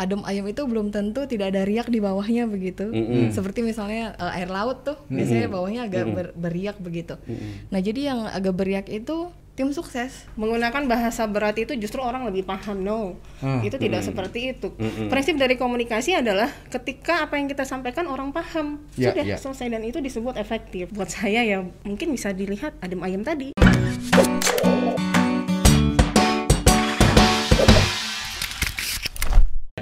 adem 0.00 0.24
ayam 0.24 0.48
itu 0.48 0.64
belum 0.64 0.88
tentu 0.88 1.28
tidak 1.28 1.52
ada 1.52 1.68
riak 1.68 1.92
di 1.92 2.00
bawahnya 2.00 2.48
begitu. 2.48 2.88
Seperti 3.28 3.60
misalnya 3.60 4.16
eh, 4.16 4.40
air 4.40 4.48
laut 4.48 4.88
tuh 4.88 4.96
biasanya 5.12 5.52
bawahnya 5.52 5.84
agak 5.84 6.04
ber- 6.08 6.34
beriak 6.34 6.80
begitu. 6.80 7.20
Nah, 7.68 7.84
jadi 7.84 8.16
yang 8.16 8.24
agak 8.24 8.56
beriak 8.56 8.88
itu 8.88 9.28
tim 9.60 9.76
sukses. 9.76 10.24
menggunakan 10.40 10.88
bahasa 10.88 11.28
berat 11.28 11.52
itu 11.60 11.76
justru 11.76 12.00
orang 12.00 12.24
lebih 12.24 12.48
paham 12.48 12.80
no. 12.80 13.20
Itu 13.60 13.76
tidak 13.76 14.00
seperti 14.00 14.56
itu. 14.56 14.72
Prinsip 15.12 15.36
dari 15.36 15.60
komunikasi 15.60 16.16
adalah 16.16 16.48
ketika 16.72 17.28
apa 17.28 17.36
yang 17.36 17.44
kita 17.44 17.68
sampaikan 17.68 18.08
orang 18.08 18.32
paham. 18.32 18.80
Ya, 18.96 19.12
sudah 19.12 19.24
ya. 19.26 19.36
selesai. 19.36 19.68
Dan 19.68 19.84
itu 19.84 20.00
disebut 20.00 20.40
efektif. 20.40 20.88
Buat 20.96 21.12
saya 21.12 21.44
ya 21.44 21.60
mungkin 21.84 22.08
bisa 22.08 22.32
dilihat 22.32 22.72
adem 22.80 23.04
ayam 23.04 23.20
tadi 23.20 23.59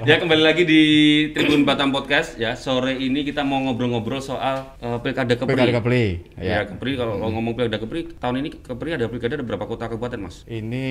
Ya 0.09 0.17
kembali 0.17 0.41
lagi 0.41 0.65
di 0.65 0.81
Tribun 1.37 1.69
Batam 1.69 1.93
Podcast 1.93 2.33
ya 2.41 2.57
sore 2.57 2.97
ini 2.97 3.21
kita 3.21 3.45
mau 3.45 3.61
ngobrol-ngobrol 3.61 4.17
soal 4.17 4.73
eh, 4.81 4.97
pilkada 5.05 5.37
Kepri. 5.37 5.53
Pilkada 5.53 5.77
Kepri, 5.77 6.05
Ya, 6.33 6.41
ya. 6.41 6.59
Kepri 6.65 6.97
kalau 6.97 7.21
kalau 7.21 7.29
ngomong 7.37 7.53
pilkada 7.53 7.77
Kepri 7.77 8.17
tahun 8.17 8.41
ini 8.41 8.49
Kepri 8.57 8.97
ada 8.97 9.05
pilkada 9.05 9.37
ada 9.37 9.45
berapa 9.45 9.69
kota 9.69 9.85
kabupaten 9.85 10.17
mas? 10.25 10.41
Ini 10.49 10.85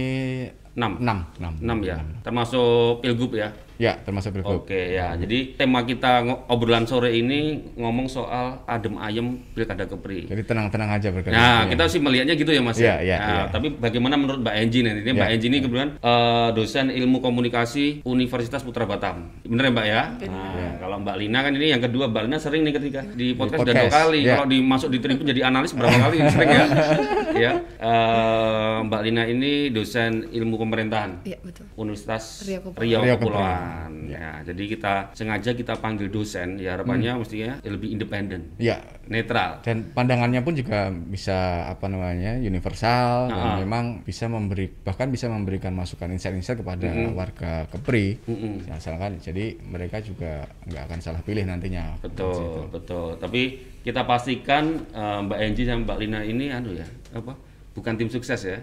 6 0.79 1.03
enam, 1.03 1.19
enam. 1.43 1.53
6 1.59 1.83
ya 1.83 1.99
termasuk 2.23 3.03
pilgub 3.03 3.35
ya. 3.35 3.51
Ya, 3.79 3.95
termasuk 3.95 4.35
pilgub. 4.35 4.67
Oke 4.67 4.91
ya 4.91 5.15
jadi 5.15 5.55
tema 5.55 5.83
kita 5.83 6.23
obrolan 6.51 6.83
sore 6.83 7.15
ini 7.15 7.63
ngomong 7.75 8.11
soal 8.11 8.67
adem 8.67 8.99
ayem 8.99 9.39
pilkada 9.55 9.87
Kepri. 9.87 10.27
Jadi 10.27 10.43
tenang-tenang 10.43 10.91
aja 10.93 11.09
berkata. 11.09 11.31
Nah, 11.31 11.63
kita 11.65 11.87
sih 11.87 12.03
melihatnya 12.03 12.35
gitu 12.35 12.51
ya 12.51 12.59
Mas 12.59 12.75
Iya, 12.75 12.87
ya. 12.91 12.97
iya, 12.99 13.17
Nah, 13.17 13.31
iya. 13.31 13.43
Tapi 13.51 13.67
bagaimana 13.73 14.19
menurut 14.19 14.43
Mbak 14.43 14.55
Enji 14.57 14.83
nih? 14.83 14.93
Ini 14.99 15.11
Mbak 15.15 15.29
Iya, 15.31 15.35
Enji 15.35 15.47
ini 15.47 15.59
kebetulan 15.63 15.91
eh, 15.95 16.49
dosen 16.55 16.91
ilmu 16.91 17.23
komunikasi 17.23 18.03
Universitas 18.03 18.67
Putra 18.67 18.83
Batam. 18.83 19.31
Bener 19.47 19.71
ya 19.71 19.73
Mbak 19.73 19.87
ya? 19.87 20.03
Nah, 20.27 20.75
kalau 20.79 20.97
Mbak 20.99 21.17
Lina 21.17 21.39
kan 21.41 21.53
ini 21.55 21.67
yang 21.71 21.79
kedua, 21.81 22.11
Mbak 22.11 22.23
Lina 22.27 22.39
sering 22.39 22.67
nih 22.67 22.75
ketika 22.75 23.07
di 23.09 23.31
podcast, 23.33 23.63
udah 23.63 23.73
dua 23.73 23.83
podcast, 23.85 23.95
kali. 23.95 24.19
iya. 24.23 24.35
Kalau 24.35 24.47
dimasuk 24.49 24.89
di 24.91 24.99
tribun 24.99 25.23
jadi 25.25 25.41
analis 25.47 25.71
berapa 25.71 25.95
kali 25.97 26.17
sering 26.29 26.51
ya? 26.51 26.65
ya. 27.47 27.53
Eh, 27.79 28.77
Mbak 28.85 29.01
Lina 29.07 29.23
ini 29.25 29.71
dosen 29.71 30.27
ilmu 30.29 30.59
pemerintahan. 30.69 31.11
Iya, 31.25 31.39
betul. 31.41 31.65
Universitas 31.75 32.45
Riau 32.45 32.61
Kepulauan. 32.63 32.85
Riau 32.85 33.01
Riau 33.03 33.17
Kepulauan. 33.17 33.93
Ya, 34.05 34.29
jadi 34.43 34.63
kita 34.69 34.93
sengaja 35.13 35.51
kita 35.53 35.75
panggil 35.77 36.09
dosen 36.09 36.57
ya 36.57 36.77
harapannya 36.77 37.11
Hmm. 37.11 37.21
mestinya 37.21 37.53
lebih 37.61 37.89
independen, 37.91 38.53
Ya, 38.57 38.79
netral. 39.05 39.61
dan 39.61 39.89
pandangannya 39.89 40.41
pun 40.41 40.53
juga 40.53 40.89
bisa 40.91 41.37
apa 41.67 41.87
namanya 41.87 42.37
universal 42.39 43.29
Ah. 43.29 43.33
dan 43.33 43.51
memang 43.63 43.85
bisa 44.03 44.27
memberi 44.27 44.69
bahkan 44.79 45.09
bisa 45.09 45.27
memberikan 45.27 45.73
masukan 45.73 46.09
insight-insight 46.09 46.59
kepada 46.59 46.87
warga 47.11 47.65
Kepri 47.69 48.21
Mm-mm. 48.23 48.69
misalkan 48.69 49.17
jadi 49.19 49.57
mereka 49.63 49.99
juga 49.99 50.45
nggak 50.65 50.83
akan 50.85 50.99
salah 50.99 51.21
pilih 51.21 51.43
nantinya 51.43 51.97
Betul, 52.01 52.69
betul. 52.69 53.17
Tapi 53.17 53.43
kita 53.81 54.03
pastikan 54.03 54.65
eh, 54.89 55.19
Mbak 55.23 55.39
Enji 55.41 55.63
sama 55.65 55.81
Mbak 55.85 55.99
Lina 55.99 56.21
ini 56.23 56.47
anu 56.49 56.73
ya, 56.73 56.85
apa? 57.11 57.33
Bukan 57.73 57.95
tim 57.95 58.09
sukses 58.09 58.43
ya. 58.43 58.59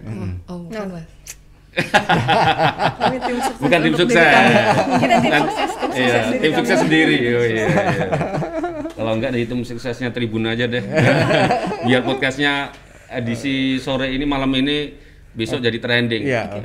Oh, 0.46 0.60
bukan, 0.62 0.92
Mas. 0.92 1.08
Kami 1.76 3.16
tim 3.20 3.36
sukses. 3.38 3.60
Bukan 3.60 3.78
tim 3.80 3.94
sukses. 3.94 4.16
Kita 4.96 5.14
tim 5.18 5.30
Kan- 5.30 5.44
sukses, 5.46 5.70
tim 5.72 5.90
Iya, 5.92 6.08
sukses 6.08 6.26
diri 6.26 6.38
tim 6.38 6.50
kami. 6.50 6.58
sukses 6.58 6.78
sendiri. 6.80 7.16
Oh, 7.16 7.44
iya, 7.44 7.66
iya. 7.66 7.68
Kalau 8.92 9.12
enggak 9.12 9.30
dari 9.30 9.44
tim 9.44 9.60
suksesnya 9.60 10.08
Tribun 10.10 10.44
aja 10.44 10.64
deh. 10.64 10.82
Biar 11.84 12.02
podcastnya 12.02 12.72
edisi 13.06 13.76
sore 13.76 14.10
ini 14.10 14.24
malam 14.24 14.50
ini 14.52 14.92
besok 15.32 15.60
jadi 15.60 15.76
trending. 15.76 16.22
Iya. 16.24 16.42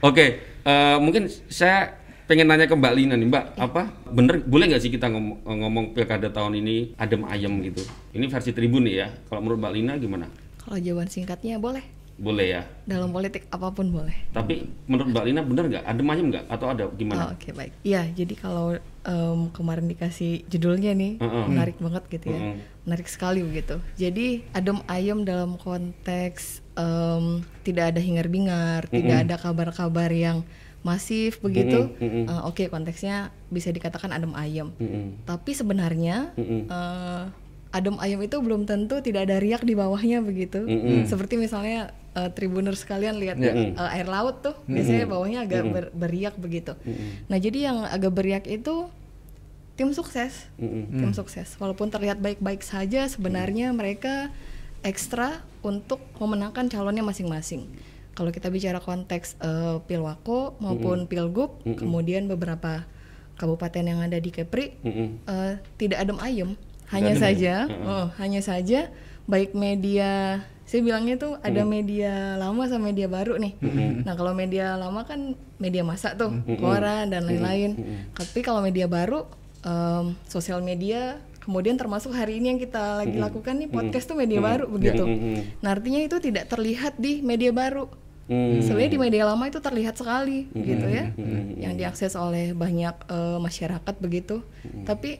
Oke, 0.00 0.26
eh, 0.62 0.96
mungkin 0.98 1.26
saya 1.48 1.96
pengen 2.28 2.44
nanya 2.46 2.68
ke 2.68 2.76
Mbak 2.76 2.92
Lina 2.92 3.14
nih, 3.16 3.24
Mbak, 3.26 3.44
apa 3.56 3.88
bener 4.06 4.44
boleh 4.44 4.68
nggak 4.68 4.82
sih 4.84 4.92
kita 4.92 5.08
ngomong, 5.08 5.40
ngomong 5.42 5.84
pilkada 5.90 6.28
tahun 6.28 6.60
ini 6.60 6.92
adem 6.94 7.24
ayem 7.24 7.50
gitu? 7.64 7.80
Ini 8.12 8.28
versi 8.28 8.52
Tribun 8.52 8.84
nih 8.84 8.94
ya. 8.94 9.08
Kalau 9.26 9.40
menurut 9.40 9.58
Mbak 9.58 9.72
Lina 9.72 9.92
gimana? 9.96 10.26
Kalau 10.60 10.76
jawaban 10.76 11.08
singkatnya 11.08 11.56
boleh. 11.56 11.82
Boleh 12.18 12.46
ya. 12.50 12.62
Dalam 12.82 13.14
politik 13.14 13.46
apa 13.48 13.70
pun 13.70 13.94
boleh. 13.94 14.10
Tapi 14.34 14.66
menurut 14.84 15.14
Mbak 15.14 15.24
Lina 15.24 15.40
bener 15.40 15.64
nggak 15.70 15.84
adem 15.86 16.10
ayem 16.10 16.26
nggak 16.28 16.44
atau 16.50 16.66
ada 16.66 16.84
Oh, 16.84 16.92
gimana? 16.92 17.30
Oke 17.30 17.54
baik. 17.54 17.70
Iya, 17.86 18.10
jadi 18.10 18.34
kalau 18.34 18.74
em, 19.06 19.40
kemarin 19.54 19.86
dikasih 19.86 20.42
judulnya 20.46 20.92
nih 20.92 21.22
Heeh. 21.22 21.44
menarik 21.46 21.78
banget 21.78 22.02
gitu 22.10 22.26
ya, 22.28 22.40
Heeh. 22.42 22.56
menarik 22.82 23.06
sekali 23.06 23.46
begitu. 23.46 23.78
Jadi 23.94 24.42
adem 24.50 24.82
ayem 24.86 25.22
dalam 25.22 25.54
konteks 25.56 26.58
em, 26.74 27.46
tidak 27.62 27.94
ada 27.94 28.00
hingar 28.02 28.26
bingar, 28.26 28.90
tidak 28.90 29.18
ada 29.22 29.34
kabar-kabar 29.38 30.10
yang 30.10 30.42
masif 30.80 31.38
begitu. 31.38 31.90
Mm-mm, 31.98 32.26
Eh, 32.26 32.42
Oke 32.42 32.66
konteksnya 32.66 33.30
bisa 33.46 33.70
dikatakan 33.70 34.10
adem 34.10 34.34
ayem. 34.34 34.74
Mm-mm. 34.74 35.22
Tapi 35.22 35.54
sebenarnya 35.54 36.34
Mm-mm. 36.34 36.66
eh, 36.66 37.24
adem 37.78 37.96
ayem 37.98 38.18
itu 38.20 38.36
belum 38.38 38.66
tentu 38.66 38.98
tidak 38.98 39.30
ada 39.30 39.38
riak 39.38 39.62
di 39.62 39.72
bawahnya 39.72 40.18
begitu. 40.20 40.66
Seperti 41.06 41.38
misalnya 41.38 41.94
eh, 42.12 42.30
tribuners 42.34 42.82
sekalian 42.82 43.16
lihat 43.16 43.38
eh, 43.38 43.94
air 43.94 44.06
laut 44.06 44.42
tuh 44.42 44.58
biasanya 44.66 45.06
bawahnya 45.06 45.38
agak 45.46 45.62
ber- 45.70 45.92
beriak 45.94 46.34
begitu. 46.36 46.74
Nah 47.30 47.38
jadi 47.38 47.70
yang 47.70 47.86
agak 47.86 48.12
beriak 48.12 48.44
itu 48.44 48.90
tim 49.78 49.94
sukses, 49.94 50.50
tim 50.90 51.14
sukses. 51.14 51.54
Walaupun 51.56 51.86
terlihat 51.86 52.18
baik-baik 52.18 52.60
saja 52.60 53.06
sebenarnya 53.06 53.70
mereka 53.70 54.34
ekstra 54.82 55.38
untuk 55.62 56.02
memenangkan 56.18 56.66
calonnya 56.66 57.02
masing-masing. 57.02 57.70
Kalau 58.14 58.34
kita 58.34 58.50
bicara 58.50 58.82
konteks 58.82 59.38
eh, 59.38 59.78
pilwako 59.86 60.58
maupun 60.58 61.06
pilgub, 61.06 61.62
kemudian 61.78 62.26
beberapa 62.26 62.82
kabupaten 63.38 63.86
yang 63.86 64.02
ada 64.02 64.18
di 64.18 64.34
Kepri 64.34 64.74
Mm-mm. 64.82 65.22
eh, 65.22 65.62
tidak 65.78 66.02
adem 66.02 66.18
ayem 66.18 66.50
hanya 66.92 67.14
saja. 67.16 67.54
oh, 67.84 68.06
hanya 68.20 68.40
saja. 68.40 68.88
Baik 69.28 69.52
media 69.52 70.40
saya 70.68 70.84
bilangnya 70.84 71.16
tuh 71.16 71.40
ada 71.40 71.64
media 71.64 72.36
lama 72.36 72.68
sama 72.68 72.92
media 72.92 73.08
baru 73.08 73.40
nih. 73.40 73.56
Nah 74.04 74.12
kalau 74.12 74.36
media 74.36 74.76
lama 74.76 75.00
kan 75.08 75.32
media 75.56 75.80
masa 75.80 76.12
tuh 76.12 76.28
koran 76.60 77.08
dan 77.08 77.24
lain-lain. 77.24 78.04
Tapi 78.12 78.44
kalau 78.44 78.60
media 78.60 78.84
baru 78.84 79.24
em, 79.64 80.12
sosial 80.28 80.60
media 80.60 81.24
kemudian 81.40 81.80
termasuk 81.80 82.12
hari 82.12 82.36
ini 82.36 82.52
yang 82.52 82.60
kita 82.60 83.00
lagi 83.00 83.16
lakukan 83.16 83.56
nih 83.56 83.72
podcast 83.72 84.12
tuh 84.12 84.20
media 84.20 84.44
baru 84.44 84.68
begitu. 84.68 85.08
Nah 85.64 85.72
artinya 85.72 86.04
itu 86.04 86.20
tidak 86.20 86.52
terlihat 86.52 87.00
di 87.00 87.24
media 87.24 87.48
baru. 87.48 87.88
Hmm. 88.28 88.60
Sebenarnya 88.60 88.92
di 88.92 89.00
media 89.00 89.24
lama 89.24 89.48
itu 89.48 89.56
terlihat 89.56 89.96
sekali 89.96 90.52
gitu 90.52 90.84
ya, 90.84 91.16
yang 91.56 91.80
diakses 91.80 92.12
oleh 92.12 92.52
banyak 92.52 92.92
eh, 93.08 93.38
masyarakat 93.40 93.94
begitu. 94.04 94.44
Tapi 94.84 95.16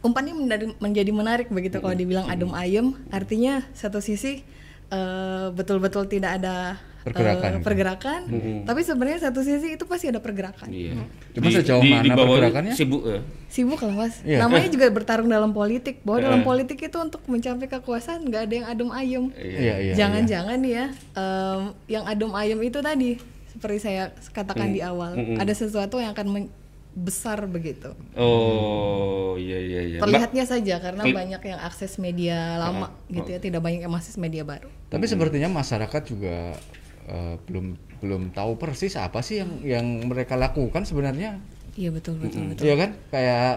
umpannya 0.00 0.32
menjadi, 0.32 0.64
menjadi 0.78 1.10
menarik 1.12 1.48
begitu 1.48 1.76
kalau 1.78 1.92
dibilang 1.92 2.24
adem 2.26 2.50
ayem, 2.52 2.86
artinya 3.08 3.64
satu 3.72 4.00
sisi 4.00 4.40
eh, 4.88 5.46
betul-betul 5.52 6.06
tidak 6.06 6.40
ada 6.40 6.80
eh, 7.00 7.06
Pergerakan. 7.06 7.50
pergerakan, 7.64 8.20
tapi 8.64 8.80
sebenarnya 8.82 9.24
satu 9.24 9.40
sisi 9.40 9.72
itu 9.72 9.84
pasti 9.88 10.12
ada 10.12 10.20
pergerakan. 10.20 10.68
Iya. 10.68 11.00
Cuma 11.32 11.48
sejauh 11.48 11.80
mana 11.80 12.12
bawah 12.12 12.36
pergerakannya? 12.36 12.74
Sibuk 12.76 13.02
ya. 13.02 13.20
Sibuk 13.48 13.80
lah 13.80 13.94
mas, 13.96 14.20
Iya. 14.20 14.44
namanya 14.44 14.68
juga 14.68 14.84
bertarung 14.92 15.26
dalam 15.26 15.50
politik. 15.50 16.04
Bahwa 16.04 16.20
dalam 16.22 16.40
Eh. 16.40 16.46
politik 16.46 16.76
itu 16.76 16.98
untuk 17.00 17.24
mencapai 17.24 17.66
kekuasaan 17.66 18.28
nggak 18.28 18.42
ada 18.44 18.54
yang 18.54 18.66
adem 18.68 18.88
ayem. 18.92 19.24
Iya, 19.32 19.74
iya. 19.80 19.92
Jangan-jangan 19.96 20.60
ya, 20.60 20.84
em, 21.14 21.60
yang 21.88 22.04
adem 22.04 22.30
ayem 22.36 22.60
itu 22.60 22.78
tadi 22.80 23.16
seperti 23.48 23.78
saya 23.80 24.12
katakan 24.30 24.70
di 24.70 24.78
awal, 24.80 25.16
ada 25.34 25.50
sesuatu 25.50 25.98
yang 25.98 26.12
akan 26.12 26.46
besar 26.90 27.46
begitu. 27.46 27.94
Oh, 28.18 29.38
iya 29.38 29.58
iya 29.62 29.80
iya. 29.86 29.98
Mbak, 29.98 30.10
Terlihatnya 30.10 30.44
saja 30.44 30.74
karena 30.82 31.02
banyak 31.06 31.42
yang 31.42 31.60
akses 31.62 31.96
media 32.02 32.58
lama 32.58 32.90
gitu 33.06 33.30
ya, 33.30 33.38
tidak 33.38 33.62
banyak 33.62 33.86
yang 33.86 33.94
akses 33.94 34.18
media 34.18 34.42
baru. 34.42 34.66
Tapi 34.90 35.06
sepertinya 35.06 35.46
masyarakat 35.50 36.02
juga 36.10 36.58
eh, 37.06 37.34
belum 37.46 37.78
belum 38.00 38.22
tahu 38.34 38.56
persis 38.56 38.96
apa 38.96 39.20
sih 39.22 39.44
yang 39.44 39.50
yang 39.62 39.86
mereka 40.08 40.34
lakukan 40.34 40.82
sebenarnya. 40.82 41.38
Iya 41.78 41.94
betul 41.94 42.18
betul 42.18 42.50
betul. 42.50 42.64
Iya 42.66 42.74
kan? 42.74 42.90
Kayak 43.14 43.52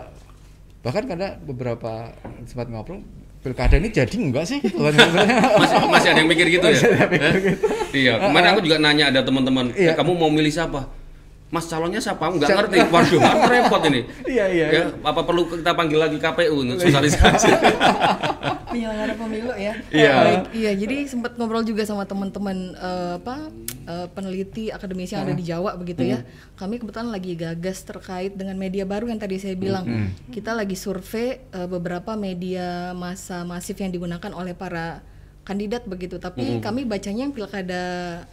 bahkan 0.83 1.03
ada 1.09 1.39
beberapa 1.41 2.11
sempat 2.45 2.67
ngobrol 2.69 3.01
pilkada 3.43 3.75
ini 3.75 3.89
jadi 3.91 4.13
enggak 4.13 4.45
sih? 4.47 4.59
Gitu 4.63 4.77
kan 4.79 4.93
masih 5.59 5.75
masih 5.89 6.09
ada 6.15 6.19
yang 6.23 6.29
mikir 6.29 6.47
gitu 6.47 6.63
ya? 6.69 6.79
Eh? 6.79 7.35
Iya, 7.93 8.13
kemarin 8.29 8.47
aku 8.55 8.61
juga 8.65 8.77
nanya 8.79 9.11
ada 9.11 9.21
teman-teman, 9.21 9.69
eh, 9.75 9.85
Iya. 9.89 9.93
kamu 9.99 10.15
mau 10.15 10.31
milih 10.31 10.49
siapa? 10.49 10.87
Mas 11.53 11.69
calonnya 11.69 12.01
siapa? 12.01 12.25
Enggak 12.25 12.49
ngerti. 12.49 12.77
Waduh, 12.89 13.21
repot 13.45 13.81
ini. 13.85 14.01
Iya, 14.25 14.45
iya, 14.49 14.65
Ya, 14.73 14.83
apa 15.05 15.21
perlu 15.21 15.45
kita 15.45 15.77
panggil 15.77 16.01
lagi 16.01 16.17
KPU 16.17 16.65
untuk 16.65 16.81
sosialisasi? 16.81 17.49
penyelenggara 18.73 19.13
pemilu 19.13 19.53
ya. 19.53 19.73
Iya. 19.93 20.13
Iya. 20.49 20.71
Jadi 20.73 21.05
sempat 21.05 21.37
ngobrol 21.37 21.61
juga 21.61 21.85
sama 21.85 22.09
teman-teman 22.09 22.73
eh, 22.73 23.13
apa 23.21 23.53
eh, 23.85 24.07
peneliti 24.09 24.73
akademisi 24.73 25.13
yang 25.13 25.29
ada 25.29 25.35
di 25.37 25.45
Jawa 25.45 25.77
begitu 25.77 26.01
ya. 26.01 26.25
Kami 26.57 26.81
kebetulan 26.81 27.13
lagi 27.13 27.37
gagas 27.37 27.85
terkait 27.85 28.33
dengan 28.33 28.57
media 28.57 28.83
baru 28.89 29.13
yang 29.13 29.21
tadi 29.21 29.37
saya 29.37 29.53
bilang. 29.53 29.85
Kita 30.33 30.57
lagi 30.57 30.73
survei 30.73 31.45
eh, 31.53 31.67
beberapa 31.69 32.17
media 32.17 32.97
massa 32.97 33.45
masif 33.45 33.77
yang 33.77 33.93
digunakan 33.93 34.33
oleh 34.33 34.57
para 34.57 35.05
kandidat 35.43 35.83
begitu 35.83 36.17
tapi 36.23 36.63
kami 36.63 36.87
bacanya 36.87 37.27
yang 37.27 37.35
pilkada 37.35 37.81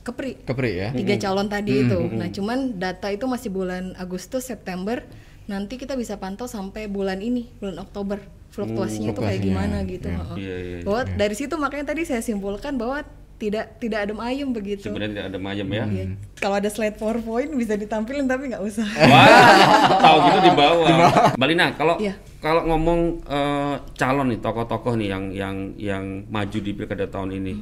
Kepri. 0.07 0.39
Kepri 0.47 0.71
ya. 0.79 0.89
tiga 0.95 1.19
calon 1.19 1.51
tadi 1.51 1.87
itu. 1.87 1.99
Nah 2.15 2.31
cuman 2.31 2.79
data 2.79 3.11
itu 3.11 3.27
masih 3.27 3.51
bulan 3.51 3.99
Agustus 3.99 4.47
September. 4.47 5.03
Nanti 5.51 5.75
kita 5.83 5.99
bisa 5.99 6.15
pantau 6.23 6.47
sampai 6.47 6.87
bulan 6.87 7.19
ini 7.19 7.51
bulan 7.59 7.83
Oktober. 7.83 8.23
Fluktuasinya 8.51 9.15
itu 9.15 9.23
kayak 9.23 9.43
gimana 9.43 9.77
gitu 9.87 10.11
ya. 10.11 10.19
heeh. 10.19 10.37
Iya, 10.39 10.57
iya. 10.59 10.79
bahwa 10.83 11.03
dari 11.07 11.35
situ 11.39 11.55
makanya 11.55 11.95
tadi 11.95 12.03
saya 12.03 12.23
simpulkan 12.23 12.75
bahwa 12.79 13.07
tidak 13.41 13.81
tidak 13.81 14.05
adem 14.05 14.21
ayem 14.21 14.53
begitu 14.53 14.85
Sebenarnya 14.85 15.11
tidak 15.11 15.27
ada 15.33 15.39
mayem 15.41 15.65
ya. 15.67 15.85
Iya. 15.87 16.05
kalau 16.37 16.55
ada 16.55 16.69
slide 16.69 16.95
powerpoint 16.95 17.49
bisa 17.53 17.73
ditampilin 17.73 18.29
tapi 18.29 18.53
nggak 18.53 18.61
usah 18.61 18.85
Wah, 18.85 19.27
tahu 19.97 20.17
gitu 20.23 20.39
di 20.43 20.53
bawah. 20.53 20.89
Mbak 21.35 21.49
Lina, 21.49 21.67
kalau 21.73 21.97
Iya. 21.97 22.15
kalau 22.39 22.63
ngomong 22.67 23.01
eh, 23.23 23.75
calon 23.95 24.29
nih 24.29 24.39
tokoh-tokoh 24.39 24.93
nih 24.95 25.09
yang 25.09 25.25
yang 25.33 25.57
yang 25.75 26.05
maju 26.27 26.59
di 26.59 26.71
pilkada 26.71 27.07
tahun 27.07 27.33
ini, 27.35 27.53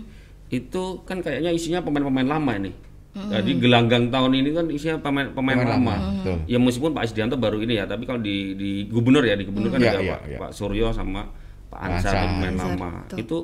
itu 0.49 0.83
kan 1.03 1.19
kayaknya 1.19 1.51
isinya 1.51 1.79
pemain-pemain 1.81 2.27
lama 2.29 2.53
ini. 2.57 2.73
Jadi 3.11 3.59
gelanggang 3.59 4.07
tahun 4.09 4.31
ini 4.33 4.51
kan 4.53 4.67
isinya 4.69 4.99
pemain 4.99 5.27
pemain, 5.29 5.59
Pemain 5.59 5.75
lama. 5.75 5.95
lama, 5.95 6.11
betul. 6.17 6.37
Ya 6.47 6.55
meskipun 6.57 6.91
Pak 6.93 7.03
Isdianto 7.05 7.35
baru 7.35 7.59
ini 7.59 7.75
ya, 7.75 7.85
tapi 7.85 8.03
kalau 8.03 8.19
di 8.19 8.55
di 8.55 8.71
gubernur 8.85 9.23
ya 9.23 9.35
di 9.35 9.43
gubernur 9.43 9.71
kan 9.71 9.81
Iya, 9.81 9.91
ada 9.91 10.01
iya, 10.01 10.13
Pak, 10.13 10.21
iya. 10.25 10.39
Pak 10.39 10.51
Suryo 10.53 10.91
sama 10.91 11.27
Pak 11.67 11.81
Ansar 11.81 12.15
pemain 12.15 12.55
lama. 12.57 12.91
betul. 13.05 13.17
Itu 13.19 13.37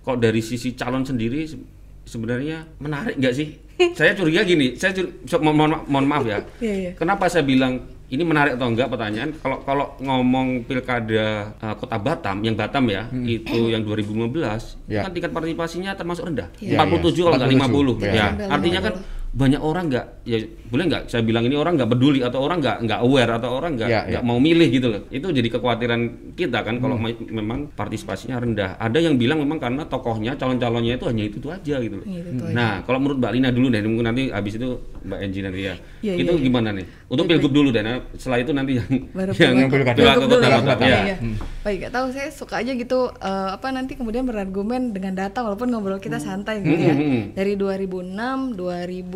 kalau 0.00 0.18
dari 0.18 0.40
sisi 0.40 0.72
calon 0.72 1.02
sendiri 1.02 1.48
se- 1.48 1.56
sebenarnya 2.04 2.68
menarik 2.78 3.16
nggak 3.16 3.34
sih? 3.34 3.48
saya 3.92 4.14
curiga 4.14 4.42
gini, 4.42 4.76
saya 4.76 4.92
curi- 4.92 5.24
so- 5.24 5.38
mohon, 5.38 5.56
mohon, 5.56 5.70
mohon 5.88 6.06
maaf 6.06 6.22
ya. 6.22 6.38
Iya, 6.62 6.74
iya. 6.76 6.90
Kenapa 6.94 7.26
saya 7.26 7.42
bilang 7.42 7.82
ini 8.06 8.22
menarik 8.22 8.54
atau 8.54 8.68
enggak 8.68 8.86
pertanyaan? 8.86 9.32
Kalau 9.34 9.58
kalau 9.60 9.86
ngomong 9.98 10.62
pilkada 10.62 11.50
uh, 11.56 11.74
Kota 11.74 11.96
Batam, 11.96 12.44
yang 12.44 12.54
Batam 12.54 12.84
ya, 12.86 13.08
itu 13.10 13.72
yang 13.72 13.82
2015, 13.82 14.86
Ya. 14.86 15.02
kan 15.02 15.10
tingkat 15.10 15.32
partisipasinya 15.32 15.90
termasuk 15.92 16.28
rendah. 16.28 16.46
Iya. 16.60 16.78
47 16.78 17.26
kalau 17.26 17.36
nggak 17.36 17.50
50. 17.50 17.98
47, 17.98 18.04
ya. 18.04 18.12
Ya, 18.12 18.26
artinya 18.46 18.80
kan 18.82 18.94
banyak 19.32 19.58
orang 19.58 19.88
nggak 19.88 20.06
ya 20.22 20.38
boleh 20.68 20.84
nggak 20.86 21.02
saya 21.06 21.20
bilang 21.20 21.40
ini 21.42 21.54
orang 21.54 21.72
nggak 21.74 21.88
peduli 21.88 22.20
atau 22.20 22.40
orang 22.40 22.60
nggak 22.60 22.76
nggak 22.80 23.00
aware 23.00 23.32
atau 23.32 23.50
orang 23.54 23.72
nggak 23.74 23.88
Ya, 23.88 24.00
nggak 24.06 24.20
ya. 24.20 24.20
mau 24.22 24.36
milih 24.36 24.68
gitu 24.70 24.86
loh 24.86 25.00
itu 25.08 25.24
jadi 25.24 25.48
kekhawatiran 25.50 26.00
kita 26.32 26.60
kan 26.60 26.76
kalau 26.76 26.94
me- 26.94 27.16
memang 27.26 27.64
partisipasinya 27.70 28.36
rendah 28.36 28.76
ada 28.76 28.98
yang 28.98 29.16
bilang 29.16 29.40
memang 29.40 29.56
karena 29.56 29.82
tokohnya 29.82 30.32
calon-calonnya 30.34 30.94
itu 30.94 31.06
hanya 31.06 31.24
itu 31.24 31.36
itu 31.38 31.48
aja 31.48 31.76
gitu 31.78 31.96
loh 31.96 32.04
Iya, 32.04 32.20
itu 32.26 32.42
aja. 32.42 32.52
nah 32.52 32.72
kalau 32.82 32.98
menurut 32.98 33.18
Mbak 33.18 33.32
Lina 33.32 33.48
dulu 33.50 33.66
deh 33.68 33.80
mungkin 33.82 34.06
nanti 34.06 34.22
habis 34.28 34.52
itu 34.52 34.68
Mbak 35.02 35.18
Enji 35.18 35.40
nanti 35.40 35.60
ya 35.62 35.74
Iya, 36.02 36.12
itu 36.14 36.22
iya, 36.22 36.32
iya. 36.34 36.44
gimana 36.44 36.68
nih 36.70 36.86
untuk 37.06 37.24
pilgub 37.26 37.52
dulu 37.52 37.68
deh 37.70 37.80
nah, 37.80 37.96
setelah 38.12 38.38
itu 38.38 38.50
nanti 38.50 38.72
yang 38.74 38.88
Baru 39.10 39.30
yang 39.38 39.56
pilgub. 39.62 39.72
pilkada 39.74 40.00
Kota 40.14 40.36
ya, 40.38 40.58
Iya, 40.78 40.88
ya. 40.88 41.00
iya. 41.02 41.16
Baik, 41.62 41.76
gak 41.80 41.92
tahu 41.94 42.06
saya 42.10 42.28
suka 42.28 42.54
aja 42.58 42.72
gitu 42.74 42.98
eh, 43.12 43.48
apa 43.50 43.68
nanti 43.68 43.92
kemudian 43.94 44.24
berargumen 44.24 44.90
dengan 44.90 45.14
data 45.14 45.40
walaupun 45.40 45.68
ngobrol 45.68 45.96
kita 45.98 46.18
santai 46.18 46.60
gitu 46.60 46.74
ya. 46.74 46.90
Hmm, 46.90 47.00
hmm, 47.00 47.10
hmm. 47.12 47.22
Dari 47.32 47.52
2006, 47.54 48.58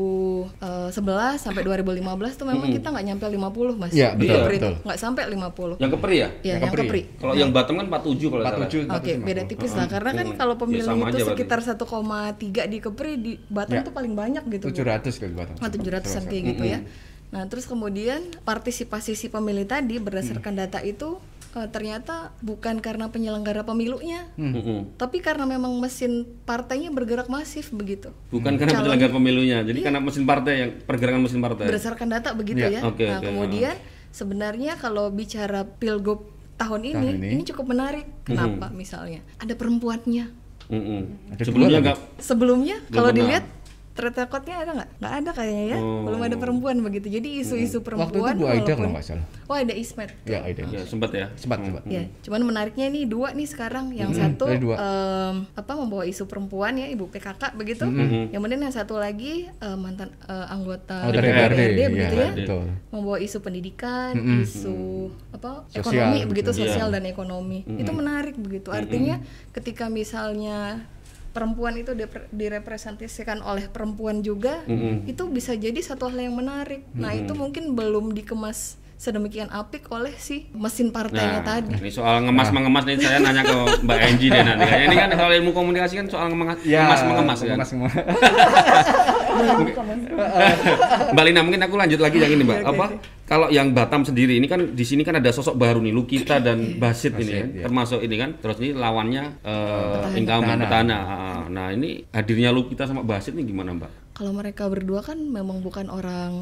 2011 0.07 0.93
sampai 1.39 1.63
2015 1.63 2.03
tuh 2.35 2.47
memang 2.47 2.69
kita 2.69 2.87
nggak 2.89 3.05
nyampe 3.05 3.25
50 3.27 3.77
Mas. 3.77 3.93
Iya, 3.93 4.09
Di 4.13 4.25
betul, 4.25 4.37
Kepri 4.39 4.57
betul. 4.57 4.75
Nggak 4.83 4.99
sampai 4.99 5.23
50. 5.27 5.77
yang 5.77 5.91
kepri 5.91 6.17
ya 6.17 6.19
Ya, 6.19 6.29
Yang 6.29 6.33
yang 6.43 6.61
Kepri. 6.63 6.83
Kepri. 6.83 7.03
kalau 7.17 7.35
yang 7.35 7.51
Batam 7.51 7.75
kan 7.77 7.87
47 7.89 8.27
kalau 8.27 8.43
nggak 8.43 8.53
salah. 8.53 8.69
47 8.69 8.97
Oke, 8.97 9.13
beda 9.19 9.43
tipis 9.45 9.73
lah 9.73 9.87
karena 9.87 10.11
kan 10.13 10.27
kalau 10.35 10.55
pemilih 10.57 10.85
Ya, 10.87 10.95
itu 11.13 11.27
sekitar 11.27 11.59
1,3 11.61 11.81
di 12.67 12.79
Kepri 12.79 13.13
di 13.17 13.33
Batam 13.47 13.77
Ya. 13.77 13.83
tuh 13.83 13.93
paling 13.93 14.13
banyak 14.13 14.45
gitu. 14.49 14.67
Bu. 14.67 14.75
700 14.75 15.17
kali 15.17 15.33
Batam. 15.35 15.55
Oh, 15.57 15.69
700-an 15.69 16.25
kayak 16.25 16.43
gitu 16.47 16.65
ya. 16.65 16.79
Nah, 17.27 17.43
terus 17.47 17.67
kemudian 17.67 18.23
partisipasi 18.47 19.13
si 19.13 19.27
pemilih 19.27 19.67
tadi 19.67 19.99
berdasarkan 19.99 20.55
data 20.57 20.79
itu 20.81 21.19
eh, 21.57 21.69
ternyata 21.69 22.37
bukan 22.39 22.79
karena 22.79 23.09
penyelenggara 23.09 23.65
pemilunya, 23.65 24.29
Mm-mm. 24.37 24.95
tapi 24.95 25.19
karena 25.19 25.43
memang 25.43 25.73
mesin 25.77 26.13
partainya 26.45 26.93
bergerak 26.93 27.27
masif 27.27 27.73
begitu. 27.73 28.13
bukan 28.29 28.55
karena 28.55 28.77
Calon- 28.77 28.85
penyelenggara 28.85 29.13
pemilunya 29.13 29.59
jadi 29.65 29.79
karena 29.81 29.99
mesin 29.99 30.23
partai 30.23 30.53
yang 30.59 30.71
pergerakan 30.85 31.21
mesin 31.25 31.41
partai 31.41 31.65
Berdasarkan 31.67 32.09
data 32.13 32.31
begitu 32.37 32.61
Ya, 32.61 32.79
ya. 32.79 32.81
oke, 32.85 33.01
nah, 33.03 33.19
oke, 33.19 33.27
kemudian 33.27 33.75
sebenarnya 34.13 34.77
kalau 34.77 35.09
bicara 35.09 35.65
pilgub 35.65 36.29
tahun 36.57 36.83
ini, 36.87 37.09
ini. 37.17 37.29
ini 37.37 37.43
cukup 37.45 37.69
menarik. 37.69 38.05
Kenapa 38.25 38.73
misalnya? 38.73 39.21
Ada 39.37 39.53
perempuannya. 39.53 40.25
Sebelumnya 41.39 41.79
dua 41.79 41.85
nggak 41.85 41.99
Sebelumnya 42.19 42.77
Belum 42.83 42.93
kalau 42.93 43.11
dilihat 43.13 43.45
track 43.97 44.15
recordnya 44.19 44.57
ada 44.59 44.71
nggak? 44.75 44.89
Nggak 44.97 45.15
ada 45.17 45.31
kayaknya 45.33 45.65
ya. 45.67 45.79
Oh. 45.79 46.05
Belum 46.05 46.21
ada 46.21 46.37
perempuan 46.37 46.77
begitu. 46.79 47.07
Jadi 47.09 47.29
isu-isu 47.41 47.81
Waktu 47.81 47.87
perempuan 47.87 48.35
itu 48.35 48.39
Bu 48.39 48.47
Aida 48.47 48.73
kalau 48.73 48.91
nggak 48.93 49.03
salah. 49.03 49.27
Oh 49.47 49.55
ada 49.55 49.73
Ismet. 49.73 50.11
Ya, 50.23 50.43
Aida. 50.43 50.63
ya 50.67 50.83
sempat 50.83 51.11
ya 51.11 51.27
Sempat, 51.35 51.59
sempat. 51.61 51.83
Ya, 51.87 52.05
cuman 52.21 52.41
menariknya 52.45 52.87
nih 52.87 53.05
dua 53.07 53.33
nih 53.33 53.47
sekarang. 53.47 53.91
Yang 53.91 54.11
Mm, 54.13 54.19
satu 54.19 54.45
dua. 54.61 54.77
em, 54.77 55.35
apa 55.51 55.73
membawa 55.73 56.05
isu 56.05 56.25
perempuan 56.25 56.77
ya, 56.77 56.87
ibu 56.87 57.07
PKK 57.07 57.55
begitu. 57.55 57.87
Yang 57.87 58.37
kemudian 58.37 58.61
yang 58.61 58.75
satu 58.75 58.95
lagi 58.97 59.49
eh, 59.49 59.77
mantan 59.77 60.13
eh, 60.23 60.47
anggota 60.47 61.01
Anggota 61.03 61.23
DPRD, 61.23 61.57
DPRD, 61.57 61.81
begitu 61.89 62.15
ya, 62.15 62.23
ya. 62.23 62.33
betul. 62.35 62.63
Membawa 62.91 63.17
isu 63.19 63.39
pendidikan, 63.41 64.13
isu 64.37 64.77
apa 65.31 65.65
Sosial, 65.69 65.81
ekonomi 65.81 66.19
begitu 66.27 66.51
sosial 66.53 66.89
Iya. 66.89 66.95
dan 66.95 67.05
ekonomi. 67.07 67.59
Itu 67.65 67.91
menarik 67.91 68.37
begitu. 68.37 68.69
Artinya 68.69 69.23
ketika 69.51 69.87
misalnya 69.87 70.85
perempuan 71.37 71.77
itu 71.77 71.93
direpresentasikan 72.33 73.39
oleh 73.43 73.69
perempuan 73.69 74.21
juga, 74.21 74.65
itu 75.05 75.29
bisa 75.29 75.53
jadi 75.53 75.77
satu 75.79 76.09
hal 76.09 76.17
yang 76.19 76.33
menarik. 76.35 76.89
Nah, 76.93 77.13
itu 77.13 77.33
mungkin 77.33 77.77
belum 77.77 78.17
dikemas 78.17 78.59
sedemikian 78.97 79.53
apik 79.53 79.93
oleh 79.93 80.17
si 80.17 80.49
mesin 80.51 80.89
partainya 80.89 81.45
Nah, 81.45 81.61
tadi. 81.61 81.77
ini 81.77 81.93
soal 81.93 82.25
ngemas 82.25 82.49
mengemas 82.49 82.81
nih 82.83 82.97
saya 82.97 83.21
nanya 83.21 83.45
ke 83.45 83.85
Mbak 83.85 83.99
Enji 84.03 84.27
deh 84.27 84.41
nanti. 84.41 84.65
Ini 84.65 84.95
kan 84.97 85.11
kalau 85.21 85.33
ilmu 85.37 85.53
komunikasi 85.53 86.01
kan 86.01 86.09
soal 86.09 86.33
ngemas 86.33 86.65
Ya, 86.65 86.89
ngemas 86.89 87.01
mengemas 87.05 87.39
kan. 87.39 87.61
mengemas, 87.61 87.71
mengemas. 87.77 87.93
Mbak 91.13 91.25
Lina 91.27 91.41
mungkin 91.45 91.63
aku 91.63 91.75
lanjut 91.77 92.01
lagi 92.01 92.17
yang 92.21 92.33
ini 92.33 92.43
Mbak. 92.45 92.59
Apa 92.65 92.87
kalau 93.27 93.51
yang 93.51 93.75
Batam 93.75 94.07
sendiri 94.07 94.39
ini 94.39 94.47
kan 94.47 94.75
di 94.75 94.85
sini 94.87 95.03
kan 95.03 95.19
ada 95.19 95.31
sosok 95.35 95.59
baru 95.59 95.83
nih 95.83 95.93
Lukita 95.95 96.39
dan 96.39 96.79
Basit 96.79 97.19
ini 97.19 97.33
kan. 97.33 97.49
iya. 97.53 97.65
termasuk 97.67 98.01
ini 98.03 98.17
kan. 98.17 98.31
Terus 98.39 98.57
ini 98.63 98.71
lawannya 98.75 99.25
eh 99.43 100.19
incumbent 100.19 100.61
petana. 100.63 100.99
Ah, 100.99 101.43
Nah 101.51 101.73
ini 101.75 102.05
hadirnya 102.11 102.55
Lukita 102.55 102.87
sama 102.87 103.03
Basit 103.03 103.35
ini 103.35 103.47
gimana 103.47 103.75
Mbak? 103.75 104.17
Kalau 104.17 104.33
mereka 104.33 104.65
berdua 104.73 105.05
kan 105.05 105.21
memang 105.21 105.61
bukan 105.61 105.93
orang 105.93 106.33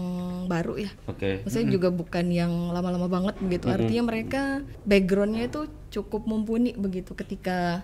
baru 0.46 0.78
ya. 0.78 0.90
Oke. 1.10 1.42
Maksudnya 1.42 1.74
juga 1.74 1.88
bukan 1.90 2.30
yang 2.30 2.70
lama-lama 2.70 3.10
banget 3.10 3.34
begitu. 3.42 3.66
Artinya 3.66 4.02
mereka 4.06 4.62
backgroundnya 4.86 5.50
itu 5.50 5.66
cukup 5.90 6.22
mumpuni 6.22 6.70
begitu 6.78 7.18
ketika 7.18 7.82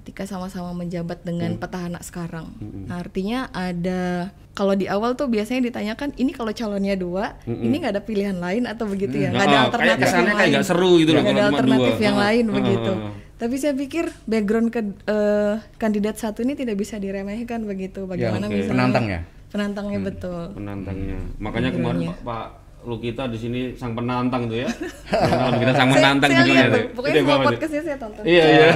ketika 0.00 0.24
sama-sama 0.24 0.72
menjabat 0.72 1.20
dengan 1.20 1.54
petahana 1.54 2.00
sekarang. 2.00 2.48
Nah, 2.88 2.98
artinya 2.98 3.46
ada 3.50 4.32
kalau 4.50 4.72
di 4.72 4.84
awal 4.84 5.12
tuh 5.12 5.28
biasanya 5.28 5.60
ditanyakan 5.62 6.16
ini 6.16 6.32
kalau 6.32 6.50
calonnya 6.50 6.96
dua, 6.96 7.36
ini 7.44 7.76
nggak 7.76 7.92
ada 7.94 8.02
pilihan 8.02 8.34
lain 8.34 8.64
atau 8.64 8.84
begitu 8.84 9.14
ya? 9.14 9.28
Nggak 9.28 9.38
ada 9.38 9.46
Oh, 9.46 9.52
kayak 9.52 9.68
alternatif 9.68 10.00
kesannya 10.02 10.16
yang 10.16 10.26
kayak 10.26 10.40
lain. 10.40 10.52
nggak 10.52 10.66
seru 10.66 10.90
gitu 10.96 11.10
loh 11.10 11.22
ada 11.22 11.42
alternatif 11.46 11.94
dua. 11.94 12.02
yang 12.02 12.16
Ah, 12.16 12.22
lain 12.26 12.44
ah, 12.44 12.54
begitu. 12.54 12.92
ah. 12.92 13.12
Tapi 13.36 13.54
saya 13.56 13.72
pikir 13.72 14.04
background 14.26 14.68
ke 14.68 14.80
eh, 15.06 15.54
kandidat 15.76 16.16
satu 16.16 16.40
ini 16.40 16.52
tidak 16.52 16.76
bisa 16.76 16.96
diremehkan 16.96 17.64
begitu. 17.64 18.04
Bagaimana 18.04 18.44
oke. 18.44 18.52
misalnya 18.52 18.72
Penantangnya. 18.74 19.20
Penantangnya 19.48 19.98
betul. 20.00 20.44
penantangnya. 20.52 21.18
Makanya 21.38 21.70
kemarin 21.72 22.12
Pak, 22.20 22.46
Pak 22.80 22.88
Lukita 22.88 23.28
di 23.28 23.36
sini 23.36 23.60
sang 23.76 23.92
penantang 23.92 24.48
tuh 24.48 24.64
ya. 24.64 24.68
Kalau 25.12 25.52
kita 25.60 25.72
sang 25.76 25.92
menantang 25.92 26.32
saya, 26.32 26.40
saya 26.40 26.46
judulnya 26.48 26.64
lihat 26.64 26.72
tuh. 26.72 26.80
tuh, 26.80 26.94
pokoknya 26.96 27.14
semua 27.20 27.38
podcastnya 27.44 27.82
saya 27.84 27.96
tonton. 28.00 28.22
Iya 28.24 28.44
iya. 28.56 28.68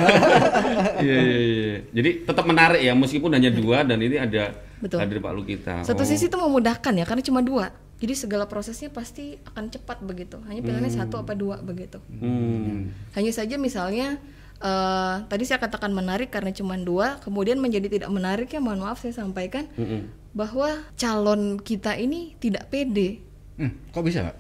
Iya 1.01 1.19
iya 1.19 1.39
iya. 1.41 1.77
Jadi 1.89 2.11
tetap 2.23 2.45
menarik 2.45 2.81
ya 2.81 2.93
meskipun 2.93 3.31
hanya 3.33 3.49
dua 3.49 3.79
dan 3.81 3.99
ini 3.99 4.17
ada 4.21 4.53
Betul. 4.79 4.99
hadir 5.01 5.19
Pak 5.19 5.33
Lukita. 5.33 5.75
Satu 5.81 6.05
Oh. 6.05 6.09
sisi 6.09 6.29
itu 6.29 6.37
memudahkan 6.37 6.93
ya 6.93 7.05
karena 7.09 7.25
cuma 7.25 7.41
dua. 7.41 7.73
Jadi 7.97 8.13
segala 8.13 8.45
prosesnya 8.45 8.93
pasti 8.93 9.41
akan 9.41 9.73
cepat 9.73 10.05
begitu. 10.05 10.37
Hanya 10.45 10.61
pilihannya 10.61 10.93
satu 10.93 11.17
apa 11.17 11.33
dua 11.33 11.65
begitu. 11.65 11.97
Hmm. 12.21 12.93
Hanya 13.17 13.33
saja 13.33 13.57
misalnya 13.57 14.21
eh, 14.61 15.17
tadi 15.25 15.49
saya 15.49 15.57
katakan 15.57 15.89
menarik 15.89 16.29
karena 16.29 16.53
cuma 16.53 16.77
dua, 16.77 17.17
kemudian 17.25 17.57
menjadi 17.57 17.89
tidak 17.89 18.11
menarik 18.13 18.53
ya 18.53 18.61
mohon 18.61 18.85
maaf 18.85 19.01
saya 19.01 19.17
sampaikan 19.17 19.65
Mm-mm. 19.75 20.13
bahwa 20.37 20.69
calon 20.95 21.57
kita 21.57 21.97
ini 21.97 22.37
tidak 22.37 22.69
pede. 22.69 23.25
Hmm, 23.55 23.73
kok 23.89 24.03
bisa 24.03 24.23
nggak? 24.23 24.37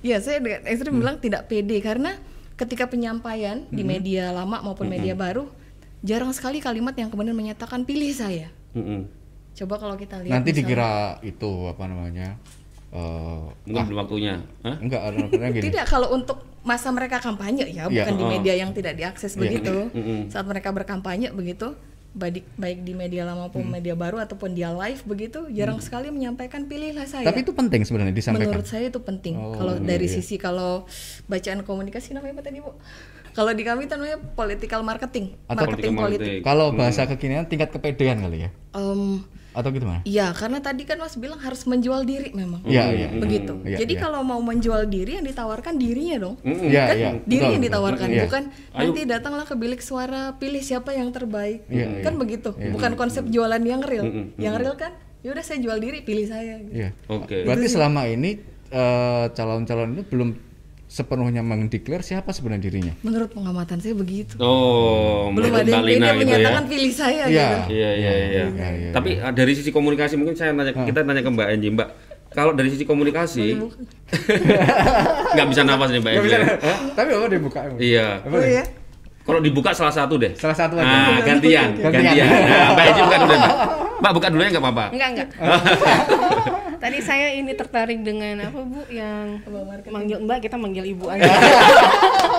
Ya 0.00 0.16
saya 0.18 0.38
dengan 0.38 0.62
ekstrim 0.62 0.94
bilang 0.94 1.16
tidak 1.18 1.46
pede 1.46 1.78
karena 1.78 2.14
ketika 2.54 2.86
penyampaian 2.86 3.66
di 3.68 3.82
media 3.82 4.30
lama 4.30 4.60
maupun 4.60 4.86
media 4.86 5.14
baru 5.14 5.46
jarang 6.00 6.30
sekali 6.30 6.58
kalimat 6.58 6.94
yang 6.94 7.08
kemudian 7.08 7.34
menyatakan 7.34 7.82
pilih 7.82 8.10
saya. 8.10 8.50
Mm-mm. 8.72 9.10
Coba 9.54 9.74
kalau 9.76 9.94
kita 9.94 10.22
lihat 10.22 10.38
Nanti 10.38 10.50
misalnya- 10.52 10.62
dikira 10.62 10.92
itu 11.22 11.50
apa 11.66 11.84
namanya? 11.84 12.28
eh, 12.88 13.40
Mungkin 13.66 13.84
belum 13.84 13.98
waktunya. 13.98 14.34
Hah? 14.62 14.76
enggak 14.78 15.00
ada 15.02 15.18
gini. 15.50 15.64
Tidak 15.66 15.84
kalau 15.84 16.08
untuk 16.10 16.40
masa 16.62 16.88
mereka 16.88 17.18
kampanye 17.18 17.68
ya, 17.68 17.84
Iya. 17.84 18.04
bukan 18.06 18.14
di 18.14 18.24
media 18.28 18.54
yang 18.54 18.70
tidak 18.72 18.94
diakses 18.94 19.34
Iya. 19.34 19.40
begitu. 19.42 19.76
Mm-mm. 19.92 20.20
Saat 20.28 20.46
mereka 20.46 20.70
berkampanye 20.70 21.28
begitu, 21.30 21.74
baik 22.16 22.44
baik 22.56 22.82
di 22.82 22.96
media 22.96 23.28
lama 23.28 23.46
maupun 23.46 23.68
media 23.68 23.92
baru 23.92 24.18
ataupun 24.18 24.56
dia 24.56 24.72
live 24.72 25.04
begitu, 25.04 25.44
jarang 25.52 25.78
sekali 25.78 26.08
menyampaikan 26.08 26.64
pilihlah 26.64 27.04
saya. 27.04 27.28
Tapi 27.28 27.44
itu 27.44 27.52
penting 27.52 27.84
sebenarnya 27.84 28.14
disampaikan. 28.16 28.48
menurut 28.48 28.66
saya 28.66 28.88
itu 28.88 29.00
penting. 29.04 29.36
Oh, 29.36 29.54
kalau 29.54 29.74
dari 29.76 30.08
iya. 30.08 30.16
sisi 30.18 30.40
kalau 30.40 30.88
bacaan 31.28 31.62
komunikasi 31.62 32.16
namanya 32.16 32.40
apa 32.40 32.42
tadi 32.48 32.58
bu? 32.64 32.72
Kalau 33.36 33.54
di 33.54 33.62
kami 33.62 33.86
itu 33.86 33.94
namanya 33.94 34.18
political 34.34 34.82
marketing, 34.82 35.38
Atau 35.46 35.70
marketing 35.70 35.94
politik. 35.94 36.42
Kalau 36.42 36.74
bahasa 36.74 37.06
kekinian 37.06 37.46
tingkat 37.46 37.70
kepedean 37.70 38.18
kali 38.18 38.48
ya? 38.48 38.50
Em, 38.74 39.22
Atau 39.56 39.72
gitu 39.72 39.88
mana? 39.88 40.00
Iya, 40.04 40.30
karena 40.36 40.58
tadi 40.60 40.82
kan 40.84 41.00
Mas 41.00 41.16
bilang 41.16 41.40
harus 41.40 41.64
menjual 41.64 42.04
diri 42.04 42.30
memang. 42.30 42.62
Iya, 42.62 42.84
iya. 42.94 43.08
Begitu. 43.16 43.58
Iya, 43.64 43.82
Jadi 43.82 43.94
iya. 43.96 44.02
kalau 44.04 44.20
mau 44.22 44.38
menjual 44.38 44.86
diri 44.86 45.18
yang 45.18 45.26
ditawarkan 45.26 45.74
dirinya 45.80 46.16
dong. 46.28 46.36
Iya, 46.44 46.82
kan 46.84 46.96
iya. 46.96 47.10
diri 47.24 47.24
Betul, 47.24 47.34
yang 47.34 47.62
betul. 47.62 47.66
ditawarkan, 47.66 48.08
Iya. 48.08 48.22
bukan 48.28 48.42
nanti 48.76 49.00
datanglah 49.08 49.44
ke 49.48 49.54
bilik 49.56 49.80
suara 49.82 50.22
pilih 50.36 50.62
siapa 50.62 50.94
yang 50.94 51.10
terbaik. 51.10 51.64
Iya, 51.66 52.04
kan 52.06 52.14
iya. 52.14 52.20
begitu. 52.20 52.50
Bukan 52.54 52.92
konsep 52.94 53.24
jualan 53.26 53.62
yang 53.64 53.82
real. 53.82 54.06
Yang 54.38 54.54
real 54.62 54.76
kan 54.78 54.92
ya 55.18 55.34
udah 55.34 55.42
saya 55.42 55.58
jual 55.58 55.78
diri, 55.82 56.04
pilih 56.06 56.26
saya. 56.30 56.62
gitu. 56.62 56.72
Iya. 56.78 56.90
Oke. 57.10 57.42
Berarti 57.42 57.66
selama 57.66 58.06
ini 58.06 58.38
eh, 58.68 59.24
calon-calon 59.32 59.96
itu 59.96 60.04
belum 60.12 60.28
sepenuhnya 60.88 61.40
mendeklar 61.40 62.00
siapa 62.00 62.32
sebenarnya 62.32 62.64
dirinya? 62.64 62.92
Menurut 63.00 63.28
pengamatan 63.28 63.76
saya 63.76 63.92
begitu. 63.92 64.34
Oh, 64.38 65.28
Belum 65.30 65.52
menurut 65.52 65.52
ada 65.54 65.68
yang 65.68 65.78
Mbak 65.78 65.84
Lina 65.84 66.00
pede 66.00 66.08
gitu 66.08 66.20
menyatakan 66.24 66.58
ya. 66.58 66.66
pilih 66.66 66.92
saya 66.92 67.22
Iya. 67.22 67.28
gitu. 67.28 67.56
Iya, 67.68 67.90
iya, 67.92 67.92
iya. 67.92 68.44
Iya, 68.48 68.68
iya, 68.74 68.90
Tapi 68.90 69.10
uh, 69.16 69.30
dari 69.30 69.52
sisi 69.52 69.68
komunikasi 69.68 70.16
mungkin 70.16 70.32
saya 70.32 70.50
nanya 70.50 70.72
kita 70.72 71.00
tanya 71.02 71.20
ke 71.20 71.30
Mbak 71.30 71.48
Enji, 71.50 71.68
Mbak. 71.70 71.88
Kalau 72.28 72.52
dari 72.52 72.68
sisi 72.68 72.84
komunikasi 72.84 73.46
nggak 75.32 75.46
bisa 75.46 75.60
nafas 75.62 75.88
nih 75.90 76.00
Mbak 76.00 76.12
Enji. 76.14 76.28
ya? 76.30 76.40
Tapi 76.92 77.08
apa 77.10 77.26
dibuka? 77.28 77.60
Iya. 77.76 78.06
Oh 78.24 78.40
iya. 78.40 78.64
Kalau 79.22 79.40
dibuka 79.40 79.70
salah 79.70 79.92
satu 79.92 80.16
deh. 80.16 80.32
Salah 80.34 80.56
satu 80.56 80.72
aja. 80.74 80.88
Nah, 80.88 81.20
gantian, 81.20 81.76
Gantian. 81.76 81.92
gantian. 81.92 82.26
Nah, 82.26 82.68
Mbak 82.72 82.84
Enji 82.86 83.00
buka 83.02 83.16
dulu. 83.18 83.34
Mbak 83.98 84.12
buka 84.16 84.26
dulu 84.28 84.40
ya 84.40 84.50
nggak 84.50 84.64
apa-apa. 84.64 84.84
Enggak, 84.88 85.08
enggak. 85.12 85.28
Tadi 86.88 87.04
saya 87.04 87.36
ini 87.36 87.52
tertarik 87.52 88.00
dengan 88.00 88.48
apa 88.48 88.64
Bu 88.64 88.80
yang 88.88 89.44
manggil 89.86 90.24
Mbak 90.24 90.38
kita 90.40 90.56
manggil 90.56 90.88
Ibu 90.88 91.04
aja. 91.06 91.28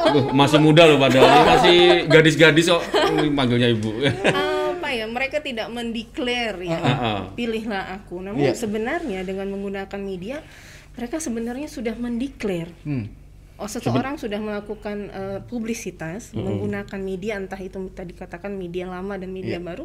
Duh, 0.09 0.33
masih 0.33 0.57
muda 0.57 0.89
loh 0.89 0.97
padahal 0.97 1.21
Ini 1.21 1.41
masih 1.45 1.77
gadis-gadis 2.09 2.65
kok 2.67 2.81
manggilnya 3.29 3.69
ibu. 3.69 3.93
apa 4.01 4.89
ya 4.89 5.05
mereka 5.05 5.37
tidak 5.37 5.69
mendeklar 5.69 6.57
ya 6.57 6.81
Heeh. 6.81 7.19
pilihlah 7.37 7.93
aku 7.93 8.17
namun 8.17 8.41
Iya. 8.41 8.57
sebenarnya 8.57 9.21
dengan 9.21 9.53
menggunakan 9.53 9.99
media 9.99 10.41
mereka 10.97 11.21
sebenarnya 11.21 11.69
sudah 11.69 11.93
mendeklar 11.93 12.73
Hmm. 12.81 13.05
Oh 13.59 13.67
seseorang 13.67 14.15
sudah 14.15 14.39
melakukan 14.39 14.97
eh, 15.07 15.39
publisitas 15.43 16.31
menggunakan 16.31 16.97
media 16.97 17.35
entah 17.35 17.59
itu 17.59 17.75
tadi 17.89 18.11
katakan 18.11 18.51
media 18.51 18.87
lama 18.87 19.13
dan 19.13 19.29
media 19.29 19.55
Iya. 19.55 19.65
baru 19.65 19.83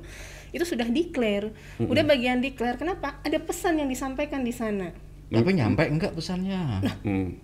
itu 0.51 0.65
sudah 0.65 0.87
declare 0.87 1.51
udah 1.79 2.05
bagian 2.05 2.39
declare 2.39 2.75
kenapa 2.75 3.19
ada 3.21 3.39
pesan 3.39 3.77
yang 3.77 3.87
disampaikan 3.87 4.41
di 4.41 4.51
sana 4.51 4.95
Tapi 5.25 5.51
nyampe 5.53 5.83
enggak 5.85 6.15
pesannya? 6.15 6.85
Hmm. 7.03 7.35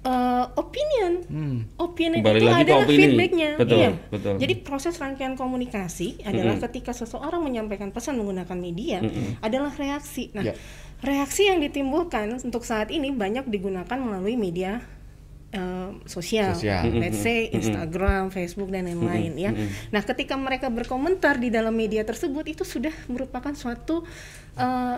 Eh, 0.00 0.44
opinion 0.54 1.12
Hmm. 1.26 1.58
opinion 1.76 2.22
Kembali 2.22 2.38
itu 2.38 2.46
lagi 2.46 2.62
adalah 2.62 2.80
opini. 2.80 2.98
feedbacknya 3.02 3.50
Betul, 3.56 3.76
iya 3.76 3.90
betul. 4.06 4.34
jadi 4.38 4.54
proses 4.56 4.94
rangkaian 4.96 5.34
komunikasi 5.34 6.22
adalah 6.22 6.56
ketika 6.62 6.94
seseorang 6.94 7.42
menyampaikan 7.42 7.90
pesan 7.90 8.14
menggunakan 8.14 8.54
media 8.56 9.02
adalah 9.40 9.74
reaksi 9.74 10.30
nah 10.30 10.46
Ya. 10.46 10.54
reaksi 10.98 11.44
yang 11.44 11.58
ditimbulkan 11.58 12.38
untuk 12.38 12.62
saat 12.62 12.88
ini 12.88 13.10
banyak 13.10 13.44
digunakan 13.46 13.98
melalui 13.98 14.38
media 14.38 14.78
eh, 15.56 15.90
sosial, 16.04 16.52
Sosial. 16.52 16.92
let's 17.00 17.24
say 17.24 17.48
Instagram, 17.50 18.28
Facebook 18.28 18.68
dan 18.68 18.86
lain-lain 18.86 19.32
ya. 19.40 19.50
Nah, 19.90 20.02
ketika 20.04 20.36
mereka 20.36 20.68
berkomentar 20.68 21.40
di 21.40 21.48
dalam 21.48 21.72
media 21.72 22.04
tersebut 22.04 22.44
itu 22.44 22.62
sudah 22.62 22.92
merupakan 23.08 23.56
suatu 23.56 24.04
eh, 24.60 24.96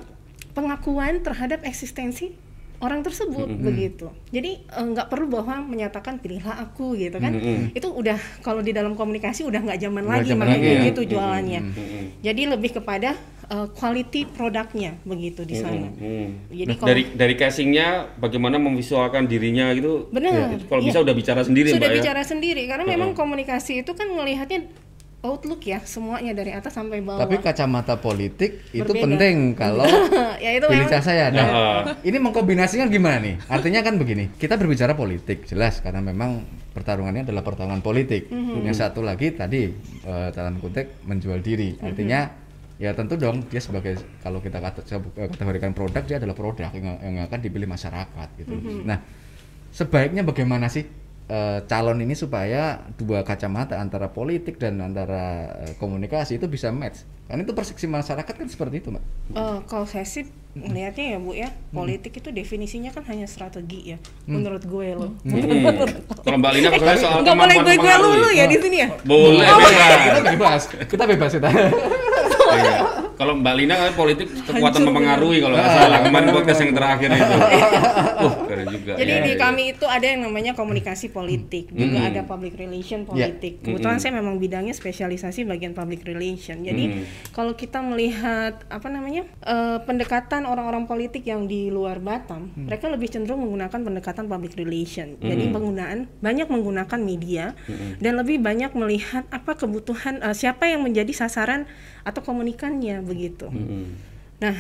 pengakuan 0.52 1.22
terhadap 1.22 1.62
eksistensi 1.62 2.34
orang 2.78 3.02
tersebut 3.02 3.46
begitu. 3.58 4.10
Jadi 4.30 4.62
eh, 4.62 4.84
nggak 4.86 5.10
perlu 5.10 5.26
bahwa 5.30 5.62
menyatakan 5.66 6.18
pilihlah 6.18 6.58
aku 6.62 6.98
gitu 6.98 7.18
kan. 7.18 7.34
Itu 7.74 7.94
udah 7.94 8.18
kalau 8.42 8.62
di 8.62 8.74
dalam 8.74 8.94
komunikasi 8.98 9.46
udah 9.46 9.62
nggak 9.62 9.80
zaman 9.82 10.04
lagi 10.06 10.34
zaman 10.34 10.46
makanya 10.46 10.58
lagi 10.58 10.66
ya. 10.66 10.78
begitu 10.82 11.00
jualannya. 11.14 11.60
Jadi 12.22 12.42
lebih 12.50 12.70
kepada 12.82 13.14
eh, 13.48 13.68
quality 13.72 14.28
produknya 14.28 15.00
begitu 15.02 15.42
di 15.42 15.56
sana. 15.56 15.88
Hmm. 15.90 16.48
Jadi 16.48 16.72
kalau 16.76 16.88
Dari 16.88 17.02
dari 17.12 17.34
casingnya 17.34 17.88
bagaimana 18.16 18.56
memvisualkan 18.56 19.24
dirinya 19.24 19.72
gitu. 19.72 20.08
Benar. 20.08 20.52
Itu 20.54 20.68
Kalau 20.68 20.82
Iya. 20.84 20.88
bisa 20.92 20.98
udah 21.00 21.14
bicara 21.14 21.40
sendiri 21.42 21.68
sudah 21.72 21.80
Mbak 21.80 21.90
ya. 21.90 21.96
bicara 22.00 22.22
sendiri 22.22 22.62
karena 22.68 22.84
memang 22.84 23.10
komunikasi 23.12 23.82
itu 23.82 23.92
kan 23.92 24.08
melihatnya 24.08 24.68
outlook 25.18 25.66
ya 25.66 25.82
semuanya 25.82 26.30
dari 26.30 26.54
atas 26.54 26.70
sampai 26.70 27.02
bawah. 27.02 27.26
Tapi 27.26 27.42
kacamata 27.42 27.98
politik 27.98 28.62
itu 28.70 28.86
Berbeda. 28.86 29.02
penting 29.02 29.36
kalau 29.52 29.82
ya 30.44 30.50
itu 30.54 30.66
pilih 30.70 30.86
memang 30.86 31.02
saya. 31.02 31.26
Nah, 31.34 31.42
Heeh. 31.42 32.06
ini 32.06 32.18
mengkombinasikan 32.22 32.86
gimana 32.86 33.18
nih? 33.18 33.34
Artinya 33.50 33.82
kan 33.82 33.98
begini, 33.98 34.30
kita 34.38 34.54
berbicara 34.54 34.94
politik 34.94 35.42
jelas 35.42 35.82
karena 35.82 35.98
memang 35.98 36.46
pertarungannya 36.70 37.26
adalah 37.26 37.42
pertarungan 37.42 37.82
politik. 37.82 38.30
Mhm. 38.30 38.62
Yang 38.62 38.76
satu 38.78 39.02
lagi 39.02 39.34
tadi 39.34 39.74
eh, 40.06 40.28
dalam 40.30 40.62
konteks 40.62 41.02
menjual 41.02 41.42
diri. 41.42 41.74
Artinya 41.82 42.30
ya 42.78 42.94
tentu 42.94 43.18
dong 43.18 43.42
dia 43.50 43.58
sebagai 43.58 43.98
kalau 44.22 44.38
kita 44.38 44.62
kata- 44.62 44.86
kategorikan 45.34 45.74
produk 45.74 46.02
dia 46.06 46.16
adalah 46.22 46.38
produk 46.38 46.70
yang, 46.70 46.94
yang 47.02 47.26
akan 47.26 47.38
dipilih 47.42 47.66
masyarakat 47.66 48.28
gitu. 48.38 48.54
Mhm. 48.54 48.86
Nah, 48.86 49.02
sebaiknya 49.74 50.22
bagaimana 50.22 50.70
sih 50.70 50.86
eh, 51.28 51.58
calon 51.66 51.98
ini 52.00 52.14
supaya 52.16 52.88
dua 52.96 53.20
kacamata 53.26 53.76
antara 53.76 54.08
politik 54.08 54.56
dan 54.62 54.78
antara 54.80 55.52
eh, 55.66 55.74
komunikasi 55.76 56.38
itu 56.38 56.46
bisa 56.46 56.70
match? 56.70 57.02
Kan 57.28 57.44
itu 57.44 57.52
persepsi 57.52 57.84
masyarakat 57.84 58.32
kan 58.32 58.48
seperti 58.48 58.80
itu, 58.80 58.88
Mbak. 58.88 59.04
eh, 59.36 59.58
kalau 59.68 59.84
saya 59.84 60.06
sih 60.08 60.24
melihatnya 60.56 61.14
ya 61.14 61.18
bu 61.20 61.36
ya 61.36 61.52
politik 61.70 62.18
itu 62.18 62.32
definisinya 62.34 62.90
kan 62.90 63.04
hanya 63.06 63.28
strategi 63.30 63.94
ya 63.94 63.98
menurut 64.24 64.64
gue 64.64 64.88
loh. 64.96 65.12
Hmm. 65.22 65.36
Kalau 66.24 66.38
Mbak 66.40 66.52
Lina 66.56 66.68
kalau 66.72 66.96
soal 66.96 67.20
Nggak 67.22 67.36
boleh 67.36 67.54
kemampuan 67.58 67.76
gue 67.76 67.84
gue 67.84 67.96
lulu 68.00 68.28
ya 68.32 68.44
di 68.48 68.56
sini 68.62 68.76
ya. 68.80 68.88
Boleh, 69.04 69.44
kita 69.44 70.20
bebas. 70.24 70.24
bebas, 70.32 70.62
kita 70.88 71.04
bebas 71.04 71.30
kita. 71.36 71.48
Iya. 72.54 72.78
Kalau 73.18 73.34
Mbak 73.34 73.54
Lina 73.58 73.74
kan 73.74 73.92
politik 73.98 74.30
kekuatan 74.46 74.86
mempengaruhi 74.86 75.42
kalau 75.42 75.58
nggak 75.58 75.72
salah 75.74 76.00
kemarin 76.06 76.28
podcast 76.30 76.60
yang 76.62 76.72
terakhir 76.74 77.08
itu. 77.12 77.34
Uh, 78.18 78.34
keren 78.50 78.66
juga. 78.74 78.98
Jadi 78.98 79.12
Iya, 79.14 79.22
di 79.22 79.32
iya. 79.34 79.38
kami 79.38 79.62
itu 79.78 79.86
ada 79.86 80.02
yang 80.02 80.26
namanya 80.26 80.50
komunikasi 80.58 81.14
politik, 81.14 81.70
juga 81.70 82.10
ada 82.10 82.26
public 82.26 82.58
relation 82.58 83.06
politik. 83.06 83.62
Kebetulan 83.62 84.02
saya 84.02 84.18
memang 84.18 84.42
bidangnya 84.42 84.74
spesialisasi 84.74 85.46
bagian 85.46 85.70
public 85.70 86.02
relation. 86.02 86.66
Jadi 86.66 87.06
kalau 87.30 87.54
kita 87.54 87.78
melihat 87.78 88.66
apa 88.66 88.90
namanya 88.90 89.22
eh, 89.46 89.78
pendekatan 89.86 90.50
orang-orang 90.50 90.90
politik 90.90 91.22
yang 91.30 91.46
di 91.46 91.70
luar 91.70 92.02
Batam, 92.02 92.50
mereka 92.58 92.90
lebih 92.90 93.06
cenderung 93.06 93.46
menggunakan 93.46 93.86
pendekatan 93.86 94.26
public 94.26 94.58
relation. 94.58 95.14
Jadi 95.22 95.54
penggunaan 95.54 96.10
banyak 96.18 96.50
menggunakan 96.50 96.98
media 96.98 97.54
dan 98.02 98.18
lebih 98.18 98.42
banyak 98.42 98.74
melihat 98.74 99.30
apa 99.30 99.54
kebutuhan 99.54 100.26
eh, 100.26 100.34
siapa 100.34 100.66
yang 100.66 100.82
menjadi 100.82 101.14
sasaran 101.14 101.70
atau 102.08 102.24
komunikannya 102.24 103.04
begitu. 103.04 103.52
Hmm. 103.52 104.00
Nah, 104.40 104.56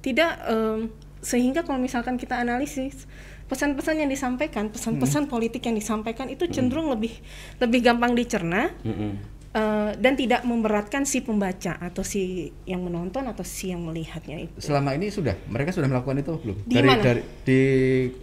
tidak 0.00 0.40
em, 0.48 0.88
sehingga 1.20 1.66
kalau 1.66 1.82
misalkan 1.82 2.16
kita 2.16 2.38
analisis 2.38 3.04
pesan-pesan 3.48 4.04
yang 4.04 4.10
disampaikan, 4.12 4.68
pesan-pesan 4.68 5.26
politik 5.26 5.64
yang 5.64 5.74
disampaikan 5.74 6.28
itu 6.28 6.46
cenderung 6.52 6.92
lebih 6.92 7.16
lebih 7.58 7.80
gampang 7.80 8.12
dicerna 8.12 8.68
Mm-mm. 8.84 9.12
eh, 9.56 9.90
dan 9.96 10.12
tidak 10.14 10.44
memberatkan 10.44 11.08
si 11.08 11.24
pembaca 11.24 11.80
atau 11.80 12.04
si 12.04 12.52
yang 12.68 12.84
menonton 12.84 13.24
atau 13.24 13.42
si 13.42 13.72
yang 13.72 13.82
melihatnya 13.82 14.46
itu. 14.46 14.56
Selama 14.60 14.92
ini 14.94 15.08
sudah, 15.08 15.34
mereka 15.48 15.72
sudah 15.72 15.88
melakukan 15.88 16.20
itu 16.20 16.32
belum? 16.36 16.56
Di 16.68 16.74
dari 16.76 16.88
mana? 16.92 17.02
dari 17.02 17.20
di 17.42 17.60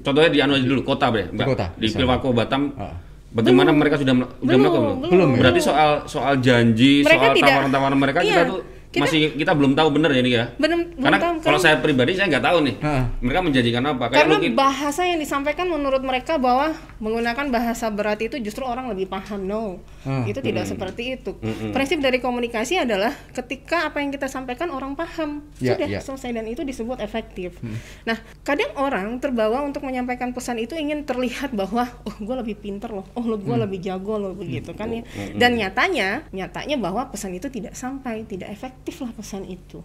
Contohnya 0.06 0.30
di 0.30 0.40
anu 0.46 0.54
dulu 0.62 0.82
kota 0.86 1.10
bre. 1.10 1.34
Di 1.34 1.42
kota, 1.42 1.74
Di. 1.74 1.90
Pilwako 1.90 2.30
Batam. 2.32 2.64
Ah. 2.78 2.96
Bagaimana 3.36 3.76
mereka 3.76 4.00
sudah 4.00 4.16
sudah 4.16 4.32
Belum, 4.40 4.60
melakukan 4.64 4.84
belum, 5.04 5.12
Belum? 5.12 5.30
Berarti 5.36 5.60
soal 5.60 5.90
soal 6.08 6.40
janji, 6.40 7.04
Mereka 7.04 7.20
soal 7.20 7.34
tawaran-tawaran 7.36 7.98
mereka 8.00 8.20
kita 8.24 8.32
iya, 8.32 8.48
tuh 8.48 8.64
kita- 8.96 9.04
masih 9.06 9.22
kita 9.36 9.52
belum 9.52 9.72
tahu 9.74 9.88
benar 9.92 10.10
ya 10.10 10.20
ini 10.20 10.32
ya. 10.32 10.46
Benar, 10.56 10.78
belum 10.88 11.04
Karena 11.04 11.20
tahu, 11.20 11.34
kalau 11.44 11.60
saya 11.60 11.76
pribadi 11.78 12.16
saya 12.16 12.28
nggak 12.28 12.46
tahu 12.46 12.58
nih. 12.64 12.76
Ah. 12.80 13.04
Mereka 13.20 13.40
menjanjikan 13.42 13.84
apa? 13.84 14.04
Kayak 14.06 14.16
Karena 14.18 14.34
mungkin 14.34 14.54
bahasa 14.56 15.02
yang 15.04 15.20
disampaikan 15.20 15.68
menurut 15.68 16.00
mereka 16.00 16.38
bahwa 16.38 16.72
menggunakan 16.98 17.46
bahasa 17.50 17.86
berat 17.88 18.20
itu 18.22 18.40
justru 18.40 18.64
orang 18.64 18.88
lebih 18.88 19.06
paham. 19.06 19.44
No, 19.46 19.84
Hmm. 20.02 20.24
itu 20.24 20.40
tidak 20.40 20.64
seperti 20.64 21.16
itu. 21.16 21.36
Prinsip 21.72 21.98
dari 21.98 22.18
komunikasi 22.18 22.80
adalah 22.80 23.12
ketika 23.30 23.86
apa 23.86 24.00
yang 24.00 24.10
kita 24.10 24.26
sampaikan 24.26 24.70
orang 24.70 24.94
paham, 24.94 25.44
Ya, 25.58 25.74
sudah 25.74 25.88
ya. 25.90 26.00
selesai 26.00 26.32
dan 26.32 26.46
itu 26.46 26.62
disebut 26.62 26.98
efektif. 27.00 27.58
Nah, 28.04 28.16
kadang 28.42 28.70
orang 28.76 29.18
terbawa 29.18 29.60
untuk 29.60 29.82
menyampaikan 29.82 30.30
pesan 30.30 30.56
itu 30.58 30.74
ingin 30.74 31.04
terlihat 31.04 31.52
bahwa, 31.52 31.90
oh, 32.04 32.16
gue 32.16 32.36
lebih 32.38 32.56
pinter 32.56 32.88
loh, 32.88 33.04
oh, 33.12 33.24
lo 33.24 33.36
gue 33.36 33.58
lebih 33.58 33.82
jago 33.82 34.16
loh, 34.16 34.32
begitu 34.32 34.72
kan 34.72 34.88
ya. 34.88 35.02
Dan 35.34 35.58
nyatanya, 35.58 36.30
nyatanya 36.30 36.78
bahwa 36.78 37.10
pesan 37.10 37.34
itu 37.34 37.50
tidak 37.50 37.74
sampai, 37.74 38.22
tidak 38.24 38.48
efektif 38.48 38.85
lah 39.02 39.10
pesan 39.14 39.50
itu. 39.50 39.82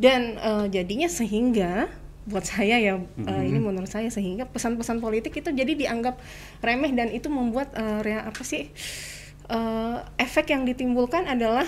Dan 0.00 0.40
eh, 0.40 0.66
jadinya 0.72 1.08
sehingga 1.10 1.92
buat 2.22 2.46
saya 2.46 2.78
ya 2.78 2.94
eh, 3.02 3.42
ini 3.50 3.58
menurut 3.58 3.90
saya 3.90 4.06
sehingga 4.06 4.46
pesan-pesan 4.46 5.02
politik 5.02 5.34
itu 5.34 5.50
jadi 5.50 5.74
dianggap 5.74 6.22
remeh 6.62 6.94
dan 6.94 7.10
itu 7.10 7.26
membuat 7.26 7.74
eh, 7.74 7.98
rea- 8.00 8.24
apa 8.24 8.42
sih 8.46 8.70
eh, 9.50 9.96
efek 10.16 10.54
yang 10.54 10.62
ditimbulkan 10.62 11.26
adalah 11.26 11.66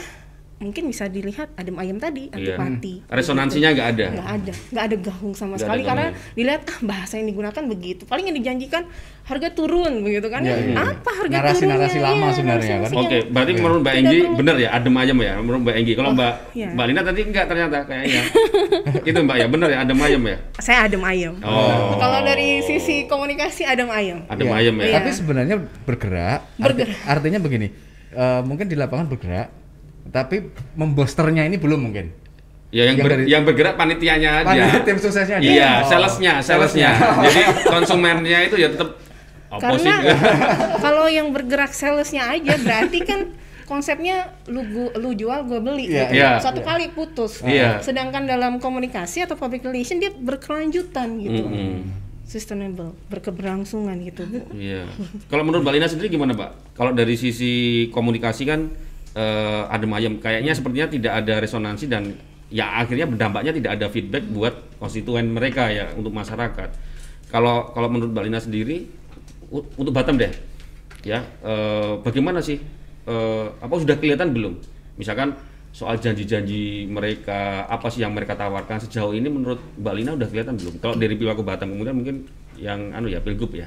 mungkin 0.64 0.82
bisa 0.86 1.04
dilihat 1.06 1.52
adem 1.54 1.76
ayam 1.76 1.96
tadi 1.96 2.26
Iya. 2.26 2.56
antipati 2.56 3.04
Resonansinya 3.06 3.68
nggak 3.70 3.88
ada. 3.90 4.06
nggak 4.10 4.30
ada 4.30 4.52
nggak 4.72 4.84
ada 4.84 4.96
gahung 4.98 5.32
sama 5.32 5.48
Nggak 5.50 5.60
sekali 5.60 5.80
ada 5.80 5.88
karena 5.90 6.06
gahung. 6.08 6.34
dilihat 6.34 6.62
ah 6.64 6.78
bahasa 6.82 7.14
yang 7.14 7.28
digunakan 7.28 7.62
begitu 7.66 8.02
paling 8.04 8.24
yang 8.24 8.36
dijanjikan 8.36 8.82
harga 9.22 9.48
turun 9.50 10.00
begitu 10.00 10.26
kan 10.26 10.40
Iya, 10.40 10.56
iya. 10.58 10.76
apa 10.82 11.10
harga 11.14 11.36
Narasi-narasi 11.38 11.60
turunnya 11.94 12.08
lama 12.10 12.24
Iya, 12.24 12.34
sebenarnya, 12.34 12.74
kan? 12.78 12.90
Oke, 12.94 13.08
yang- 13.14 13.28
berarti 13.30 13.52
menurut 13.54 13.80
Mbak 13.80 13.94
Enggi 13.94 14.18
benar 14.34 14.56
ya 14.56 14.68
adem 14.70 14.94
ayam 14.94 15.16
ya 15.18 15.32
menurut 15.38 15.60
Mbak 15.62 15.74
Enggi. 15.76 15.92
Kalau 15.94 16.10
Mbak 16.12 16.32
iya. 16.52 16.68
Mbak 16.70 16.84
Lina 16.86 17.02
tadi 17.02 17.20
enggak 17.22 17.44
ternyata 17.46 17.78
kayaknya. 17.84 18.22
itu 19.08 19.18
Mbak 19.18 19.36
ya 19.36 19.46
benar 19.46 19.68
ya 19.70 19.78
adem 19.80 19.98
ayam 19.98 20.22
ya. 20.24 20.36
saya 20.58 20.78
adem 20.82 21.02
ayam 21.02 21.34
Oh. 21.40 21.96
kalau 21.96 22.20
dari 22.20 22.48
sisi 22.60 23.04
komunikasi 23.04 23.62
adem 23.64 23.88
ayam 23.88 24.18
adem 24.26 24.46
Iya. 24.46 24.56
ayam 24.58 24.74
ya. 24.74 24.84
Iya. 24.84 24.94
Tapi 24.94 25.10
sebenarnya 25.10 25.56
bergerak. 25.82 26.40
arti- 26.54 26.84
Bergerak. 26.84 26.96
artinya 27.06 27.38
begini, 27.38 27.68
eh, 28.10 28.40
mungkin 28.42 28.66
di 28.66 28.74
lapangan 28.74 29.06
bergerak, 29.06 29.48
tapi 30.06 30.36
membosternya 30.74 31.44
ini 31.44 31.56
belum 31.56 31.80
mungkin. 31.82 32.12
Ya 32.68 32.84
yang, 32.84 32.98
Yang 32.98 32.98
ber- 32.98 33.12
dari- 33.14 33.26
yang 33.28 33.42
bergerak 33.44 33.74
panitianya 33.74 34.30
aja. 34.36 34.50
Panitia 34.50 34.80
tim 34.82 34.98
suksesnya 34.98 35.36
aja? 35.38 35.46
Iya, 35.46 35.70
Oh. 35.76 35.86
salesnya, 35.86 36.32
salesnya. 36.40 36.90
Jadi 37.24 37.40
konsumennya 37.64 38.38
itu 38.42 38.56
ya 38.56 38.68
tetap 38.68 38.98
karena 39.54 39.94
kalau 40.82 41.06
yang 41.06 41.30
bergerak 41.30 41.70
salesnya 41.70 42.26
aja 42.28 42.58
berarti 42.58 42.98
kan 43.00 43.20
konsepnya 43.64 44.34
lu 44.44 44.60
gu- 44.62 44.92
lu 44.92 45.14
jual 45.14 45.40
gue 45.44 45.56
beli 45.58 45.86
Iya, 45.86 46.02
gitu. 46.02 46.12
iya. 46.12 46.30
satu 46.36 46.58
kali 46.60 46.90
putus 46.90 47.38
Iya. 47.40 47.78
sedangkan 47.78 48.26
dalam 48.26 48.58
komunikasi 48.58 49.22
atau 49.22 49.34
public 49.34 49.62
relation 49.62 49.96
dia 49.96 50.10
berkelanjutan 50.10 51.16
gitu 51.16 51.46
Mm-mm. 51.46 51.86
sustainable 52.24 52.98
berkeberlangsungan 53.06 53.94
gitu 54.02 54.26
Iya. 54.52 54.90
Kalau 55.28 55.42
menurut 55.42 55.62
Mbak 55.62 55.72
Lina 55.72 55.86
sendiri 55.86 56.10
gimana, 56.10 56.34
Pak? 56.34 56.74
Kalau 56.74 56.90
dari 56.90 57.14
sisi 57.14 57.52
komunikasi 57.88 58.42
kan 58.44 58.74
eh, 59.14 59.62
adem 59.74 59.90
ayam, 59.94 60.14
kayaknya 60.18 60.52
sepertinya 60.52 60.88
tidak 60.90 61.12
ada 61.24 61.34
resonansi 61.40 61.86
dan 61.86 62.14
ya 62.52 62.70
akhirnya 62.82 63.08
berdampaknya 63.08 63.52
tidak 63.56 63.70
ada 63.80 63.86
feedback 63.90 64.24
buat 64.30 64.54
konstituen 64.78 65.32
mereka 65.32 65.70
ya 65.70 65.90
untuk 65.96 66.12
masyarakat. 66.14 66.70
Kalau 67.30 67.74
kalau 67.74 67.88
menurut 67.90 68.14
Mbak 68.14 68.24
Lina 68.30 68.40
sendiri 68.42 68.86
untuk 69.50 69.94
Batam 69.94 70.18
deh, 70.18 70.30
ya 71.06 71.22
eh, 71.42 71.92
bagaimana 72.02 72.42
sih? 72.44 72.58
Eh, 73.04 73.46
apa 73.60 73.74
sudah 73.76 73.96
kelihatan 74.00 74.32
belum? 74.32 74.54
Misalkan 74.96 75.36
soal 75.74 75.98
janji-janji 75.98 76.86
mereka, 76.86 77.66
apa 77.66 77.90
sih 77.90 78.06
yang 78.06 78.14
mereka 78.14 78.38
tawarkan 78.38 78.78
sejauh 78.78 79.10
ini 79.10 79.26
menurut 79.26 79.58
Mbak 79.74 79.94
Lina 79.98 80.10
udah 80.14 80.28
kelihatan 80.30 80.54
belum? 80.54 80.74
Kalau 80.78 80.94
dari 80.94 81.18
Pilwaku 81.18 81.42
Batam 81.42 81.74
kemudian 81.74 81.98
mungkin 81.98 82.16
yang 82.54 82.94
anu 82.94 83.10
ya 83.10 83.18
Pilgub 83.18 83.50
ya. 83.50 83.66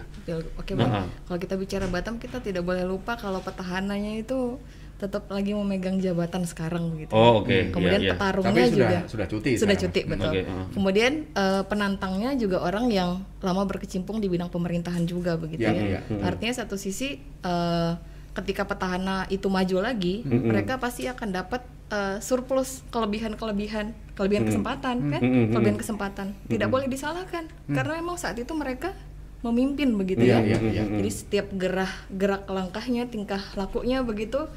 Oke 0.55 0.71
bang, 0.71 0.87
Nah, 0.87 1.03
ah. 1.03 1.07
kalau 1.27 1.39
kita 1.43 1.59
bicara 1.59 1.85
Batam 1.91 2.15
kita 2.15 2.39
tidak 2.39 2.63
boleh 2.63 2.87
lupa 2.87 3.19
kalau 3.19 3.43
petahananya 3.43 4.23
itu 4.23 4.55
tetap 4.97 5.29
lagi 5.29 5.53
memegang 5.53 5.97
jabatan 5.97 6.41
sekarang 6.43 6.89
begitu. 6.89 7.13
Oh, 7.13 7.39
oke. 7.39 7.49
Hmm. 7.49 7.69
Kemudian 7.69 8.01
Iya, 8.01 8.07
iya. 8.07 8.13
petarungnya 8.13 8.49
Tapi 8.49 8.61
sudah- 8.67 8.73
juga 8.73 8.97
sudah 9.05 9.27
cuti 9.27 9.51
Sudah 9.53 9.59
sekarang. 9.71 9.81
cuti 9.85 10.01
betul. 10.03 10.27
Oke, 10.27 10.41
ah. 10.43 10.65
Kemudian 10.73 11.11
eh, 11.31 11.63
penantangnya 11.63 12.29
juga 12.33 12.57
orang 12.59 12.85
yang 12.89 13.09
lama 13.37 13.63
berkecimpung 13.63 14.17
di 14.17 14.25
bidang 14.25 14.49
pemerintahan 14.49 15.05
juga 15.05 15.35
begitu 15.35 15.63
Iya, 15.63 15.71
ya. 15.71 15.99
iya. 16.01 16.19
Artinya 16.19 16.53
satu 16.55 16.75
sisi 16.75 17.15
eh, 17.21 17.91
ketika 18.33 18.65
petahana 18.65 19.25
itu 19.27 19.45
maju 19.47 19.81
lagi, 19.81 20.21
mereka 20.23 20.77
pasti 20.77 21.05
akan 21.05 21.29
dapat 21.31 21.61
eh, 21.87 22.17
surplus 22.19 22.83
kelebihan-kelebihan, 22.89 23.93
kelebihan 24.11 24.43
kesempatan 24.45 24.95
kan, 25.07 25.21
Mm-mm. 25.21 25.49
kelebihan 25.49 25.77
kesempatan. 25.77 26.27
Tidak 26.45 26.67
boleh 26.67 26.85
disalahkan 26.85 27.45
karena 27.67 27.93
memang 27.95 28.17
saat 28.17 28.35
itu 28.35 28.51
mereka 28.51 28.91
memimpin 29.37 29.93
begitu 29.93 30.25
Iya, 30.25 30.41
ya. 30.41 30.57
iya, 30.57 30.59
iya. 30.59 30.83
Jadi 30.83 31.09
setiap 31.09 31.47
gerah 31.53 31.87
gerak 32.11 32.43
langkahnya, 32.45 33.05
tingkah 33.05 33.39
lakunya 33.53 34.01
begitu 34.01 34.49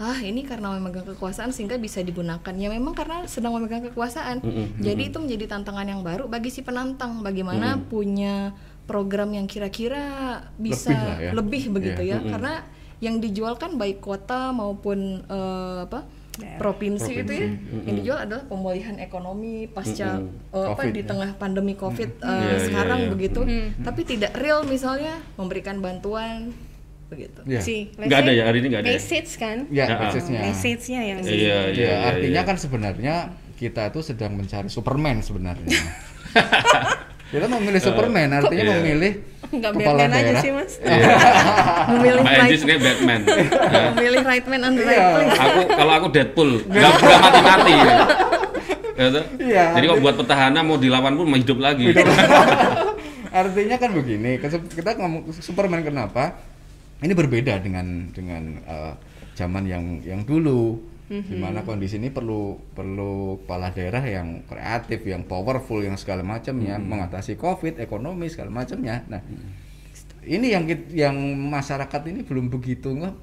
ah 0.00 0.18
ini 0.20 0.42
karena 0.42 0.72
memegang 0.76 1.04
kekuasaan 1.04 1.52
sehingga 1.52 1.76
bisa 1.76 2.00
digunakan. 2.00 2.54
Ya 2.56 2.68
memang 2.72 2.96
karena 2.96 3.24
sedang 3.28 3.52
memegang 3.56 3.84
kekuasaan. 3.92 4.40
Jadi 4.80 5.02
itu 5.12 5.18
menjadi 5.20 5.56
tantangan 5.58 5.86
yang 5.86 6.00
baru 6.00 6.26
bagi 6.26 6.48
si 6.48 6.64
penantang 6.64 7.20
bagaimana 7.20 7.78
punya 7.86 8.56
program 8.82 9.30
yang 9.30 9.46
kira-kira 9.46 10.42
bisa 10.58 10.90
Lebih 10.90 11.06
lah 11.06 11.16
ya. 11.18 11.30
lebih 11.32 11.62
begitu 11.70 12.02
Iya. 12.02 12.18
ya. 12.18 12.30
Karena 12.34 12.54
yang 12.98 13.18
dijual 13.18 13.54
kan 13.58 13.78
baik 13.78 13.98
kota 13.98 14.50
maupun 14.50 15.22
eh, 15.26 15.78
apa 15.86 16.06
provinsi, 16.56 17.12
itu 17.12 17.32
ya 17.34 17.48
yang 17.84 17.94
dijual 18.00 18.18
adalah 18.24 18.48
pemulihan 18.48 18.96
ekonomi 18.96 19.68
pasca 19.68 20.16
eh, 20.22 20.66
apa 20.72 20.80
Covid, 20.80 20.94
di 20.96 21.02
ya. 21.04 21.08
tengah 21.12 21.30
pandemi 21.36 21.74
covid 21.76 22.10
eh, 22.18 22.26
Iya, 22.26 22.40
iya, 22.40 22.56
sekarang 22.72 23.00
iya. 23.04 23.10
begitu 23.12 23.40
tapi 23.84 24.00
tidak 24.08 24.32
real 24.40 24.64
misalnya 24.64 25.20
memberikan 25.36 25.84
bantuan 25.84 26.56
begitu 27.12 27.40
Iya. 27.44 27.60
sih 27.60 27.80
Nggak 27.94 28.18
ada 28.18 28.30
ya, 28.30 28.42
hari 28.44 28.58
ini 28.58 28.66
nggak 28.68 28.80
ada 28.80 28.88
ya? 28.88 28.96
message 28.96 29.30
kan 29.36 29.58
Ya, 29.68 29.84
Ya, 29.84 29.84
ah. 29.90 29.98
message-nya. 30.02 30.40
message-nya 30.42 31.00
yang 31.04 31.18
Iya, 31.20 31.28
iya, 31.28 31.36
Ya, 31.36 31.58
iya, 31.70 31.94
artinya 32.08 32.40
iya. 32.40 32.48
kan 32.48 32.56
sebenarnya 32.56 33.14
kita 33.54 33.82
itu 33.86 34.00
sedang 34.02 34.32
mencari 34.32 34.66
Superman 34.66 35.20
sebenarnya. 35.20 35.68
kita 37.28 37.46
memilih 37.46 37.78
Superman, 37.78 38.28
artinya 38.30 38.62
Iya. 38.62 38.74
memilih 38.78 39.12
nggak 39.44 39.70
kepala 39.70 39.84
Batman 39.98 40.10
aja 40.10 40.22
daerah. 40.22 40.40
sih 40.40 40.50
mas 40.50 40.72
memilih 41.92 42.20
Mbak 42.20 42.32
right 42.34 42.52
sebenarnya 42.54 42.82
Batman. 42.82 43.20
Ya. 43.72 43.82
memilih 43.92 44.22
right 44.22 44.46
man 44.46 44.60
and 44.62 44.74
Iya. 44.74 44.82
right 44.82 45.04
place 45.22 45.40
aku 45.42 45.60
kalau 45.70 45.92
aku 45.94 46.06
Deadpool, 46.10 46.50
nggak 46.66 46.92
nggak 46.94 47.20
mati-mati. 47.20 47.74
Ya, 48.92 49.06
toh? 49.08 49.24
Iya. 49.38 49.64
Jadi 49.72 49.84
kalau 49.86 50.00
buat 50.00 50.16
petahana 50.16 50.60
mau 50.60 50.76
dilawan 50.76 51.12
pun 51.14 51.26
mau 51.26 51.36
hidup 51.36 51.58
lagi. 51.58 51.88
Artinya 53.32 53.76
kan 53.78 53.90
begini, 53.90 54.36
kita 54.36 54.90
ngomong 54.94 55.32
Superman 55.34 55.80
kenapa? 55.80 56.36
Ini 57.02 57.12
berbeda 57.18 57.58
dengan 57.58 58.08
dengan 58.14 58.42
eh, 58.62 58.94
zaman 59.34 59.66
yang 59.66 59.98
yang 60.06 60.22
dulu, 60.22 60.78
di 61.10 61.36
mana 61.36 61.60
kondisi 61.66 61.98
ini 61.98 62.08
perlu 62.08 62.56
perlu 62.72 63.42
kepala 63.42 63.74
daerah 63.74 64.00
yang 64.06 64.46
kreatif, 64.48 65.04
yang 65.04 65.26
powerful, 65.26 65.82
yang 65.82 65.98
segala 65.98 66.22
macamnya, 66.24 66.78
mengatasi 66.78 67.36
COVID, 67.36 67.82
ekonomi 67.82 68.30
segala 68.30 68.54
macamnya. 68.54 69.02
Nah, 69.10 69.20
ini 70.24 70.54
yang 70.54 70.64
yang 70.94 71.16
masyarakat 71.50 72.00
ini 72.08 72.22
belum 72.22 72.48
begitu 72.48 72.94
nggak 72.94 73.14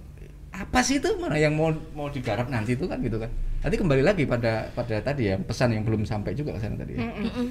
apa 0.49 0.79
sih 0.83 0.99
itu 0.99 1.07
mana 1.15 1.39
yang 1.39 1.55
mau 1.55 1.71
mau 1.95 2.11
digarap 2.11 2.51
nanti 2.51 2.75
itu 2.75 2.83
kan 2.83 2.99
gitu 2.99 3.15
kan. 3.15 3.31
Nanti 3.63 3.75
kembali 3.79 4.03
lagi 4.03 4.23
pada 4.27 4.67
pada 4.75 4.99
tadi 4.99 5.31
ya 5.31 5.39
pesan 5.39 5.71
yang 5.71 5.87
belum 5.87 6.03
sampai 6.03 6.35
juga 6.35 6.57
ke 6.57 6.59
sana 6.59 6.75
tadi 6.75 6.99
ya. 6.99 7.07
Mm-mm. 7.07 7.47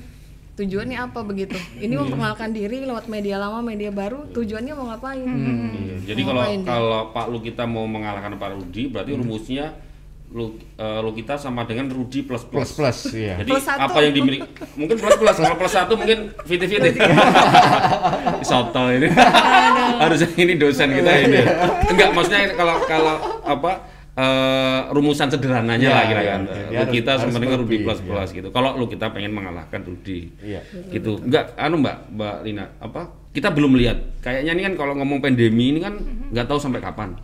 Tujuannya 0.58 0.98
apa 0.98 1.22
begitu 1.22 1.54
ini 1.78 1.94
memperkenalkan 1.94 2.50
diri 2.50 2.82
lewat 2.82 3.06
media 3.06 3.38
lama 3.38 3.62
media 3.62 3.88
baru 3.88 4.26
tujuannya 4.28 4.72
mau 4.72 4.90
ngapain 4.90 5.22
Iya, 5.22 5.96
Jadi 6.04 6.20
Mau 6.20 6.28
kalau 6.28 6.42
ngapain 6.42 6.58
dia? 6.58 6.68
kalau 6.68 7.00
Pak 7.10 7.26
Lu 7.28 7.38
kita 7.38 7.62
mau 7.64 7.84
mengalahkan 7.84 8.34
Pak 8.34 8.50
Rudi, 8.52 8.82
berarti 8.88 9.12
rumusnya 9.14 9.66
lu 10.28 10.44
eh, 10.76 11.00
lu 11.00 11.14
kita 11.14 11.34
sama 11.36 11.64
dengan 11.64 11.88
Rudi 11.88 12.20
plus 12.20 12.44
Plus 12.44 12.74
plus. 12.74 13.08
plus 13.08 13.16
iya. 13.16 13.38
Jadi 13.38 13.48
Plus 13.48 13.64
satu. 13.64 13.80
apa 13.80 13.98
yang 14.02 14.12
dimiliki 14.12 14.44
mungkin 14.74 14.96
plus 14.98 15.16
plus 15.16 15.36
kalau 15.38 15.56
plus 15.56 15.72
satu 15.72 15.92
mungkin 15.94 16.18
fiti 16.44 16.66
fiti. 16.66 16.90
Soto 18.42 18.82
ini. 18.88 19.08
Harusnya 19.96 20.28
ini 20.36 20.54
dosen 20.54 20.88
kita 20.90 21.12
ini. 21.22 21.40
Enggak 21.88 22.08
maksudnya 22.12 22.52
kalau 22.52 22.76
kalau 22.84 23.14
apa 23.42 23.72
eh, 24.18 24.80
rumusan 24.90 25.30
sederhananya 25.30 25.86
Iya, 25.86 25.94
lah 25.94 26.04
kira 26.10 26.22
iya, 26.22 26.30
kan. 26.34 26.42
iya. 26.42 26.66
Dia 26.68 26.80
Lu 26.82 26.90
kita 26.90 27.12
sama 27.22 27.38
dengan 27.38 27.58
Rudi 27.62 27.70
lebih, 27.78 27.86
plus 27.86 28.00
iya. 28.02 28.06
plus 28.10 28.30
gitu. 28.34 28.48
Kalau 28.50 28.70
lu 28.74 28.84
kita 28.90 29.06
pengen 29.14 29.32
mengalahkan 29.32 29.80
Rudi. 29.86 30.34
Iya. 30.42 30.60
Gitu. 30.90 31.22
Enggak 31.22 31.54
anu 31.54 31.78
Mbak, 31.78 31.96
Mbak 32.18 32.36
Lina, 32.42 32.64
apa? 32.82 33.14
Kita 33.30 33.54
belum 33.54 33.78
lihat. 33.78 34.18
Kayaknya 34.18 34.52
ini 34.58 34.62
kan 34.66 34.74
kalau 34.74 34.92
ngomong 34.98 35.22
pandemi 35.22 35.70
ini 35.70 35.78
kan 35.78 35.94
nggak 36.34 36.46
tahu 36.50 36.58
sampai 36.58 36.82
kapan. 36.82 37.14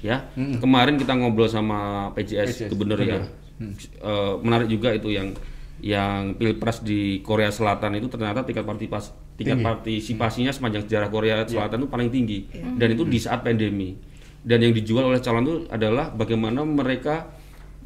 Ya. 0.00 0.32
Kemarin 0.34 0.96
kita 0.98 1.14
ngobrol 1.14 1.46
sama 1.46 2.10
PJS, 2.16 2.66
PJS, 2.66 2.70
Gubernur 2.72 2.98
ya. 2.98 3.22
Eh, 3.62 4.34
menarik 4.42 4.66
juga 4.66 4.90
itu 4.90 5.12
yang 5.12 5.30
yang 5.82 6.34
pilpres 6.38 6.82
di 6.82 7.22
Korea 7.22 7.50
Selatan 7.50 7.98
itu 7.98 8.06
ternyata 8.06 8.46
tingkat 8.46 8.62
partisipasi 8.62 9.10
tingkat 9.34 9.58
Tinggi. 9.58 9.66
partisipasinya 9.66 10.52
sepanjang 10.54 10.86
sejarah 10.86 11.08
Korea 11.10 11.42
Selatan 11.42 11.82
itu 11.82 11.90
paling 11.90 12.08
tinggi 12.10 12.46
dan 12.78 12.94
itu 12.94 13.02
di 13.02 13.18
saat 13.18 13.42
pandemi 13.42 13.98
dan 14.42 14.58
yang 14.58 14.74
dijual 14.74 15.06
oleh 15.06 15.22
calon 15.22 15.42
itu 15.46 15.54
adalah 15.70 16.10
bagaimana 16.10 16.66
mereka 16.66 17.30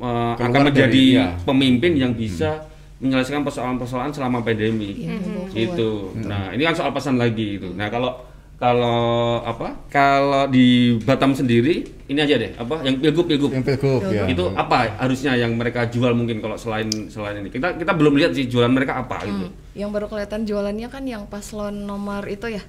eh, 0.00 0.32
akan 0.36 0.50
Keluar 0.50 0.52
dari- 0.52 0.66
menjadi 0.72 1.04
iya. 1.12 1.26
pemimpin 1.44 1.92
yang 1.96 2.12
bisa 2.16 2.64
menyelesaikan 2.96 3.44
persoalan-persoalan 3.44 4.08
selama 4.08 4.40
pandemi. 4.40 5.04
Iya, 5.04 5.20
keluar. 5.20 5.48
itu 5.52 5.90
nah 6.24 6.48
ini 6.52 6.64
kan 6.64 6.72
soal 6.72 6.90
pesan 6.96 7.20
lagi 7.20 7.60
itu 7.60 7.68
nah 7.76 7.92
kalau 7.92 8.24
kalau 8.56 9.44
apa? 9.44 9.76
Kalau 9.92 10.48
di 10.48 10.96
Batam 11.04 11.36
sendiri 11.36 11.84
ini 12.08 12.16
aja 12.16 12.40
deh 12.40 12.56
apa? 12.56 12.80
Yang 12.80 13.04
pilgub 13.04 13.26
pilgub. 13.28 13.50
Yang 13.52 13.64
pilgub 13.68 14.00
ya. 14.08 14.24
itu 14.32 14.48
apa 14.56 14.96
harusnya 14.96 15.36
yang 15.36 15.52
mereka 15.60 15.84
jual 15.92 16.16
mungkin 16.16 16.40
kalau 16.40 16.56
selain 16.56 16.88
selain 17.12 17.44
ini? 17.44 17.52
Kita 17.52 17.76
kita 17.76 17.92
belum 17.92 18.16
lihat 18.16 18.32
sih 18.32 18.48
jualan 18.48 18.72
mereka 18.72 18.96
apa 18.96 19.28
gitu. 19.28 19.52
Hmm, 19.52 19.76
yang 19.76 19.92
baru 19.92 20.08
kelihatan 20.08 20.48
jualannya 20.48 20.88
kan 20.88 21.04
yang 21.04 21.28
paslon 21.28 21.84
nomor 21.84 22.24
itu 22.32 22.48
ya. 22.48 22.64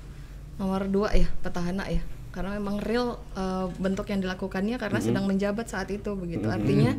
Nomor 0.59 0.91
dua 0.91 1.15
ya 1.15 1.31
petahana 1.39 1.87
ya 1.87 2.03
karena 2.37 2.53
memang 2.61 2.77
real 2.85 3.17
eh, 3.33 3.65
bentuk 3.81 4.05
yang 4.13 4.21
dilakukannya 4.21 4.77
karena 4.77 5.01
sedang 5.01 5.25
menjabat 5.25 5.65
saat 5.65 5.89
itu 5.89 6.13
begitu. 6.13 6.45
Artinya 6.45 6.93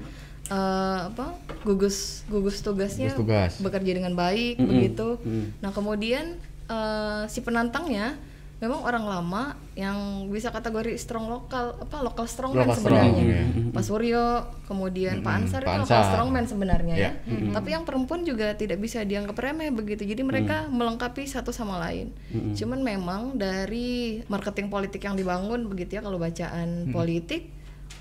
eh, 0.51 1.01
apa 1.15 1.39
gugus 1.63 2.27
gugus 2.27 2.59
tugasnya 2.59 3.15
Gugus 3.15 3.23
tugas. 3.23 3.53
bekerja 3.63 3.95
dengan 3.95 4.19
baik 4.19 4.59
begitu. 4.59 5.23
Nah 5.63 5.71
kemudian 5.71 6.35
eh, 6.67 7.23
si 7.31 7.39
penantangnya 7.47 8.19
memang 8.59 8.83
orang 8.83 9.05
lama 9.05 9.43
yang 9.73 9.95
bisa 10.27 10.51
kategori 10.51 10.95
strong 10.95 11.27
lokal 11.27 11.79
apa 11.79 11.97
lokal 12.01 12.27
strongman 12.27 12.67
Local 12.67 12.75
sebenarnya. 12.75 13.07
strong, 13.07 13.23
iya. 13.25 13.43
Pak 13.71 13.83
Suryo 13.83 14.25
kemudian 14.65 15.17
Pak 15.21 15.33
Ansar 15.33 15.63
Pak 15.63 15.71
itu 15.71 15.81
lokal 15.81 15.95
Ansar. 15.95 16.11
strongman 16.11 16.45
sebenarnya 16.45 16.95
Iya. 16.97 17.11
ya 17.23 17.39
tapi 17.51 17.69
yang 17.71 17.83
perempuan 17.83 18.23
juga 18.23 18.53
tidak 18.53 18.79
bisa 18.79 19.01
dianggap 19.01 19.35
remeh 19.35 19.71
begitu. 19.71 20.03
Jadi 20.03 20.23
mereka 20.23 20.67
melengkapi 20.69 21.23
satu 21.25 21.49
sama 21.51 21.79
lain. 21.81 22.11
Cuman 22.53 22.81
memang 22.81 23.21
dari 23.35 23.89
marketing 24.25 24.67
politik 24.67 25.01
yang 25.01 25.15
dibangun 25.15 25.65
begitu 25.65 25.95
ya 25.95 26.03
kalau 26.03 26.17
bacaan 26.17 26.91
politik 26.91 27.55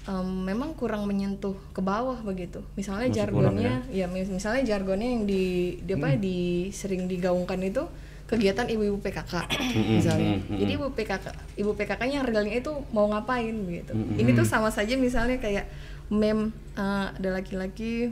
em, 0.03 0.27
memang 0.43 0.73
kurang 0.73 1.03
menyentuh 1.03 1.53
ke 1.69 1.79
bawah 1.79 2.17
begitu. 2.21 2.65
Misalnya 2.73 3.07
Masih 3.07 3.29
kurang 3.29 3.55
jargonnya 3.55 3.75
ya. 3.89 4.05
mis- 4.05 4.31
misalnya 4.31 4.65
jargonnya 4.65 5.09
yang 5.11 5.23
di, 5.23 5.43
di 5.79 5.91
apa 5.91 6.15
di 6.15 6.37
sering 6.71 7.05
digaungkan 7.05 7.61
itu 7.61 7.85
kegiatan 8.27 8.67
ibu-ibu 8.67 8.99
PKK 8.99 9.33
misalnya. 9.97 10.43
Jadi 10.51 10.71
ibu 10.75 10.91
PKK 10.91 11.25
ibu 11.55 11.71
PKK 11.73 12.01
yang 12.11 12.23
realnya 12.27 12.59
itu 12.59 12.71
mau 12.91 13.07
ngapain 13.07 13.55
gitu. 13.55 13.93
Ini 13.95 14.29
tuh 14.35 14.43
sama 14.43 14.67
saja 14.69 14.93
misalnya 14.99 15.39
kayak 15.39 15.65
meme 16.11 16.51
eh, 16.75 17.05
ada 17.15 17.29
laki-laki 17.39 18.11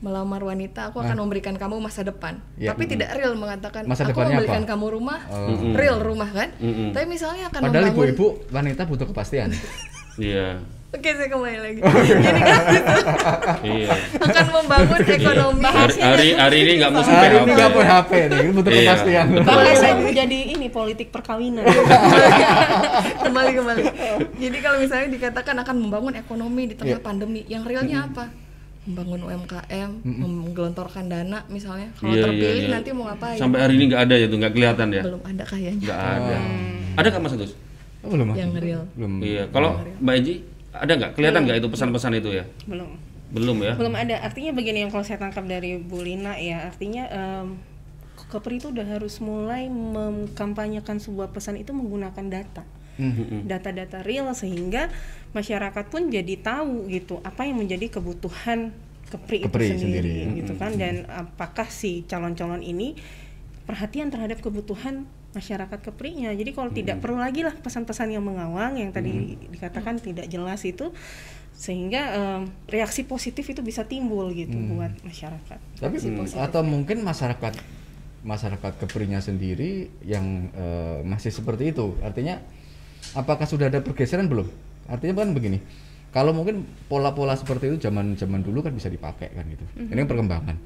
melamar 0.00 0.40
wanita, 0.40 0.88
aku 0.88 1.04
akan 1.04 1.12
memberikan 1.12 1.52
kamu 1.60 1.76
masa 1.76 2.00
depan. 2.00 2.40
Ya, 2.56 2.72
Tapi 2.72 2.88
tidak 2.88 3.12
real 3.20 3.36
mengatakan 3.36 3.84
Masa 3.84 4.08
aku 4.08 4.16
memberikan 4.16 4.64
apa? 4.64 4.72
kamu 4.72 4.86
rumah, 4.96 5.20
real 5.76 6.00
rumah 6.00 6.30
kan. 6.32 6.48
Tapi 6.96 7.04
misalnya 7.04 7.52
akan 7.52 7.60
Padahal 7.68 7.92
membangun 7.92 8.08
ibu-ibu 8.08 8.26
wanita 8.48 8.88
butuh 8.88 9.06
kepastian. 9.12 9.52
Iya. 10.16 10.64
Oke, 10.90 11.06
saya 11.14 11.30
kembali 11.30 11.58
lagi. 11.62 11.80
Jadi 11.86 12.40
kan 12.42 12.62
Iya. 13.62 13.88
akan 14.18 14.46
membangun 14.50 14.98
ekonomi. 15.06 15.62
Hari, 15.62 15.94
hari, 15.96 16.28
hari 16.34 16.56
ini 16.60 16.72
nggak 16.82 16.90
musim 16.90 17.14
Hari 17.14 17.36
ini 17.36 17.50
nggak 17.54 17.70
PHP 17.70 18.10
nih, 18.26 18.38
butuh 18.50 18.70
Iya. 18.70 18.80
kepastian. 18.82 19.26
Bahasnya 19.40 19.92
jadi 20.10 20.38
ini 20.50 20.66
politik 20.66 21.14
perkawinan. 21.14 21.62
kembali 23.24 23.50
kembali. 23.54 23.82
Jadi 24.34 24.58
kalau 24.58 24.76
misalnya 24.76 25.08
dikatakan 25.08 25.56
akan 25.62 25.76
membangun 25.78 26.14
ekonomi 26.18 26.62
di 26.66 26.74
tengah 26.74 26.98
Iya. 26.98 27.06
pandemi, 27.06 27.46
yang 27.46 27.62
realnya 27.62 28.10
apa? 28.10 28.26
Membangun 28.82 29.30
UMKM, 29.30 29.90
menggelontorkan 30.02 31.06
dana 31.06 31.46
misalnya. 31.46 31.94
Kalau 31.94 32.10
Iya, 32.10 32.18
iya, 32.18 32.24
terpilih 32.26 32.62
iya. 32.66 32.72
nanti 32.74 32.88
mau 32.90 33.06
ngapain? 33.06 33.38
Sampai 33.38 33.58
hari 33.62 33.78
ini 33.78 33.84
nggak 33.86 34.02
ada 34.04 34.14
ya 34.18 34.26
tuh, 34.26 34.36
nggak 34.42 34.52
kelihatan 34.58 34.88
ya? 34.90 35.02
Belum 35.06 35.22
ada 35.22 35.44
kayaknya 35.46 35.82
Nggak 35.86 36.00
ada. 36.02 36.36
Ada 36.98 37.06
nggak 37.06 37.22
Mas 37.22 37.34
Agus? 37.38 37.52
Oh, 38.00 38.08
belum. 38.10 38.32
yang 38.34 38.50
real. 38.58 38.82
Belum. 38.98 39.22
Iya. 39.22 39.46
Kalau 39.52 39.78
Mbak 40.02 40.14
Eji 40.18 40.34
ada 40.70 40.92
nggak? 40.94 41.10
Kelihatan 41.18 41.40
nggak 41.46 41.58
itu 41.62 41.68
pesan-pesan 41.68 42.12
itu 42.18 42.30
ya? 42.40 42.44
Belum. 42.66 42.90
Belum 43.30 43.56
ya? 43.62 43.74
Belum 43.78 43.94
ada. 43.94 44.22
Artinya 44.22 44.50
begini 44.54 44.86
yang 44.86 44.90
kalau 44.90 45.06
saya 45.06 45.18
tangkap 45.22 45.46
dari 45.46 45.78
Bu 45.78 46.02
Lina 46.02 46.34
ya, 46.38 46.66
artinya 46.66 47.06
em, 47.10 47.46
Kepri 48.30 48.62
itu 48.62 48.70
udah 48.70 48.86
harus 48.86 49.18
mulai 49.18 49.66
mengkampanyekan 49.66 51.02
sebuah 51.02 51.34
pesan 51.34 51.58
itu 51.58 51.74
menggunakan 51.74 52.26
data. 52.30 52.62
Hmm. 53.00 53.48
Data-data 53.48 54.04
real 54.04 54.30
sehingga 54.36 54.92
masyarakat 55.32 55.88
pun 55.88 56.12
jadi 56.12 56.36
tahu 56.38 56.90
gitu 56.92 57.18
apa 57.24 57.48
yang 57.48 57.58
menjadi 57.58 57.88
kebutuhan 57.88 58.76
Kepri, 59.10 59.42
Kepri 59.42 59.74
itu 59.74 59.82
sendiri, 59.82 60.30
sendiri. 60.30 60.38
gitu 60.38 60.52
kan 60.54 60.78
dan 60.78 61.02
apakah 61.10 61.66
si 61.66 62.06
calon-calon 62.06 62.62
ini 62.62 62.94
perhatian 63.66 64.06
terhadap 64.14 64.38
kebutuhan 64.38 65.10
masyarakat 65.30 65.78
Keprinya. 65.78 66.34
Jadi 66.34 66.50
kalau 66.50 66.70
tidak 66.74 66.98
perlu 66.98 67.18
lagi 67.22 67.46
lah 67.46 67.54
pesan-pesan 67.54 68.14
yang 68.14 68.24
mengawang 68.24 68.78
yang 68.78 68.90
tadi 68.90 69.38
dikatakan 69.50 70.02
tidak 70.02 70.26
jelas 70.26 70.62
itu 70.66 70.90
sehingga 71.54 72.02
em, 72.16 72.42
reaksi 72.72 73.04
positif 73.04 73.44
itu 73.44 73.60
bisa 73.60 73.84
timbul 73.84 74.32
gitu 74.32 74.56
buat 74.72 74.96
masyarakat. 75.04 75.58
Tapi 75.76 75.96
atau 76.40 76.62
mungkin 76.64 77.04
masyarakat 77.04 77.52
masyarakat 78.24 78.72
keprinya 78.80 79.20
sendiri 79.20 79.92
yang 80.04 80.48
eh, 80.56 80.98
masih 81.04 81.28
seperti 81.28 81.76
itu. 81.76 81.96
Artinya 82.00 82.40
apakah 83.12 83.44
sudah 83.44 83.68
ada 83.68 83.84
pergeseran 83.84 84.24
belum? 84.26 84.48
Artinya 84.88 85.20
kan 85.20 85.36
begini. 85.36 85.60
Kalau 86.10 86.34
mungkin 86.34 86.66
pola-pola 86.90 87.38
seperti 87.38 87.70
itu 87.70 87.86
zaman 87.86 88.18
zaman 88.18 88.42
dulu 88.42 88.66
kan 88.66 88.74
bisa 88.74 88.90
dipakai 88.90 89.30
kan 89.30 89.46
gitu. 89.46 89.62
Ini 89.78 89.94
kan 89.94 90.08
perkembangan. 90.10 90.56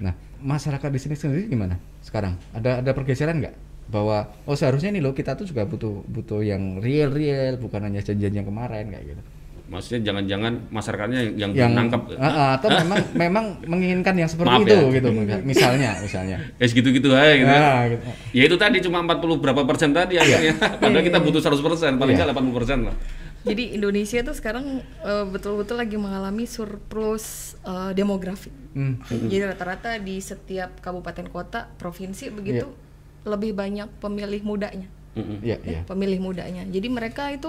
Nah, 0.00 0.16
masyarakat 0.40 0.88
di 0.88 1.00
sini 1.02 1.14
sendiri 1.18 1.52
gimana 1.52 1.76
sekarang? 2.00 2.32
Ada 2.56 2.80
ada 2.80 2.90
pergeseran 2.96 3.36
nggak? 3.44 3.65
Bahwa 3.86 4.26
oh 4.44 4.56
seharusnya 4.58 4.90
nih 4.90 5.02
loh 5.02 5.14
kita 5.14 5.38
tuh 5.38 5.46
juga 5.46 5.62
butuh 5.62 6.02
butuh 6.06 6.42
yang 6.42 6.82
real 6.82 7.14
real 7.14 7.54
bukan 7.56 7.86
hanya 7.86 8.02
janjian 8.02 8.34
yang 8.34 8.46
kemarin 8.46 8.90
kayak 8.90 9.14
gitu. 9.14 9.22
Maksudnya 9.66 10.14
jangan-jangan 10.14 10.70
masyarakatnya 10.70 11.18
yang, 11.26 11.34
yang, 11.34 11.50
yang 11.58 11.70
nangkap. 11.74 12.06
Ah, 12.22 12.26
ah, 12.30 12.50
atau 12.54 12.70
memang 12.70 13.02
memang 13.26 13.44
menginginkan 13.66 14.14
yang 14.14 14.30
seperti 14.30 14.46
Maaf 14.46 14.62
itu 14.62 14.78
ya. 14.78 14.94
gitu 14.94 15.08
misalnya 15.42 15.90
misalnya 15.98 16.38
Eh 16.62 16.66
segitu-gitu 16.70 17.10
aja 17.10 17.34
gitu. 17.34 17.50
ya. 17.50 17.58
Nah, 17.58 17.82
gitu. 17.90 18.04
Ya 18.30 18.42
itu 18.46 18.56
tadi 18.58 18.78
cuma 18.78 19.02
40 19.02 19.42
berapa 19.42 19.62
persen 19.66 19.90
tadi 19.90 20.22
akhirnya. 20.22 20.54
Padahal 20.82 21.02
kita 21.02 21.18
butuh 21.18 21.42
100 21.42 21.66
persen, 21.66 21.90
paling 21.98 22.14
Iya. 22.14 22.30
nggak 22.30 22.38
80 22.38 22.58
persen 22.62 22.78
lah. 22.86 22.94
Jadi 23.46 23.78
Indonesia 23.78 24.18
tuh 24.22 24.34
sekarang 24.38 24.82
eh, 25.02 25.24
betul-betul 25.30 25.78
lagi 25.78 25.98
mengalami 25.98 26.46
surplus 26.46 27.58
eh, 27.66 27.90
demografi. 27.90 28.54
Hmm. 28.70 29.02
Jadi 29.10 29.50
rata-rata 29.50 29.98
di 29.98 30.22
setiap 30.22 30.78
kabupaten 30.78 31.26
kota, 31.26 31.74
provinsi 31.74 32.30
begitu 32.30 32.70
lebih 33.26 33.52
banyak 33.52 33.90
pemilih 33.98 34.40
mudanya. 34.46 34.88
Mm-mm. 35.16 35.40
Iya, 35.42 35.56
iya. 35.64 35.80
pemilih 35.88 36.20
mudanya. 36.20 36.62
Jadi 36.68 36.88
mereka 36.92 37.32
itu 37.32 37.48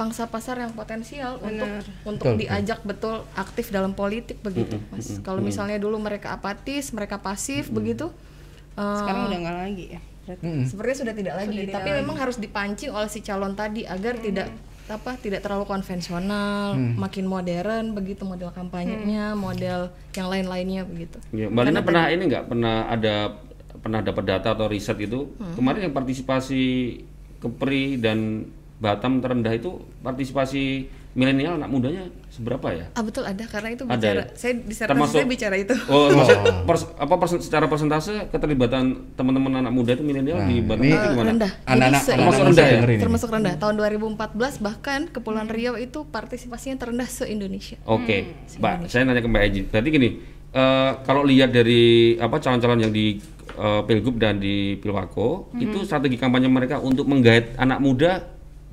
pangsa 0.00 0.24
pasar 0.32 0.56
yang 0.56 0.72
potensial 0.72 1.36
untuk 1.44 1.68
untuk 2.08 2.32
Betul, 2.32 2.40
diajak 2.40 2.80
betul 2.88 3.20
aktif 3.36 3.68
dalam 3.68 3.92
politik 3.92 4.40
begitu, 4.40 4.80
Mas. 4.88 5.20
Kalau 5.20 5.44
misalnya 5.44 5.76
dulu 5.76 6.00
mereka 6.00 6.32
apatis, 6.32 6.88
mereka 6.96 7.20
pasif 7.20 7.68
begitu, 7.68 8.08
eh, 8.80 8.98
Sekarang 9.00 9.28
udah 9.28 9.38
nggak 9.44 9.56
lagi 9.60 9.86
ya. 9.96 10.00
Berarti 10.24 10.44
Mm-mm. 10.46 10.64
sepertinya 10.64 10.98
sudah 11.04 11.14
tidak 11.16 11.34
lagi. 11.36 11.48
Sudah 11.52 11.64
tidak 11.68 11.76
Tapi 11.76 11.90
memang 12.00 12.16
harus 12.16 12.36
dipancing 12.40 12.90
oleh 12.92 13.08
si 13.12 13.20
calon 13.20 13.52
tadi 13.52 13.84
agar 13.84 14.14
tidak 14.16 14.48
apa 14.90 15.14
tidak 15.22 15.46
terlalu 15.46 15.70
konvensional, 15.70 16.74
makin 16.74 17.22
modern 17.28 17.94
begitu 17.94 18.26
model 18.26 18.50
kampanyenya, 18.50 19.38
model 19.38 19.94
yang 20.16 20.26
lain-lainnya 20.26 20.82
begitu. 20.82 21.16
Ya, 21.30 21.46
Mbak 21.46 21.62
Lina 21.70 21.80
pernah 21.86 22.04
ini 22.10 22.22
nggak 22.26 22.44
pernah 22.50 22.90
ada 22.90 23.38
pernah 23.74 24.00
dapat 24.00 24.24
data 24.24 24.48
atau 24.50 24.66
riset 24.66 24.98
itu 24.98 25.30
kemarin 25.54 25.86
yang 25.86 25.94
partisipasi 25.94 26.62
Kepri 27.38 27.96
dan 27.96 28.44
Batam 28.76 29.20
terendah 29.20 29.52
itu 29.52 29.76
partisipasi 30.00 30.88
milenial 31.10 31.56
anak 31.56 31.68
mudanya 31.68 32.02
seberapa 32.28 32.70
ya? 32.70 32.86
Ah 32.92 33.02
betul 33.02 33.22
ada 33.22 33.42
karena 33.42 33.70
itu 33.70 33.82
Ada 33.82 33.92
bicara 33.92 34.22
ya? 34.22 34.24
saya 34.32 34.52
disertasi 34.56 34.90
Termasuk- 34.90 35.16
saya 35.16 35.26
bicara 35.26 35.56
itu. 35.58 35.74
Oh, 35.86 36.06
maksudnya 36.08 36.40
pers- 36.62 36.90
apa 36.94 37.14
persen- 37.16 37.42
secara 37.42 37.66
persentase 37.66 38.12
keterlibatan 38.30 38.84
teman-teman 39.14 39.58
anak 39.58 39.68
muda 39.70 39.92
itu 39.92 40.00
milenial 40.00 40.38
di 40.44 40.62
Batam 40.62 40.80
ini- 40.80 40.94
itu 40.94 41.06
gimana? 41.10 41.28
rendah. 41.30 41.52
Anak-anak 41.66 42.02
Termasuk 42.06 42.44
rendah 42.46 42.66
ya? 42.66 42.78
ini. 42.78 42.96
termasuk 42.96 43.28
rendah. 43.28 43.54
Tahun 43.58 43.74
2014 43.74 44.54
bahkan 44.60 45.00
Kepulauan 45.06 45.48
Riau 45.48 45.74
itu 45.76 46.06
partisipasinya 46.06 46.76
terendah 46.78 47.04
se 47.06 47.26
Indonesia. 47.26 47.76
Oke, 47.84 48.30
Mbak, 48.54 48.86
saya 48.86 49.02
nanya 49.02 49.18
ke 49.18 49.28
Mbak 49.28 49.42
Eji. 49.44 49.60
Berarti 49.66 49.88
gini, 49.90 50.08
eh, 50.52 50.90
kalau 51.02 51.20
lihat 51.22 51.50
dari 51.50 51.82
apa 52.16 52.38
calon-calon 52.38 52.80
yang 52.80 52.92
di 52.92 53.18
eh, 53.56 53.82
Pilgub 53.86 54.16
dan 54.20 54.38
di 54.38 54.76
Pilwako, 54.78 55.54
itu 55.56 55.82
strategi 55.86 56.20
kampanye 56.20 56.46
mereka 56.46 56.78
untuk 56.78 57.06
menggait 57.10 57.54
anak 57.56 57.78
muda 57.82 58.12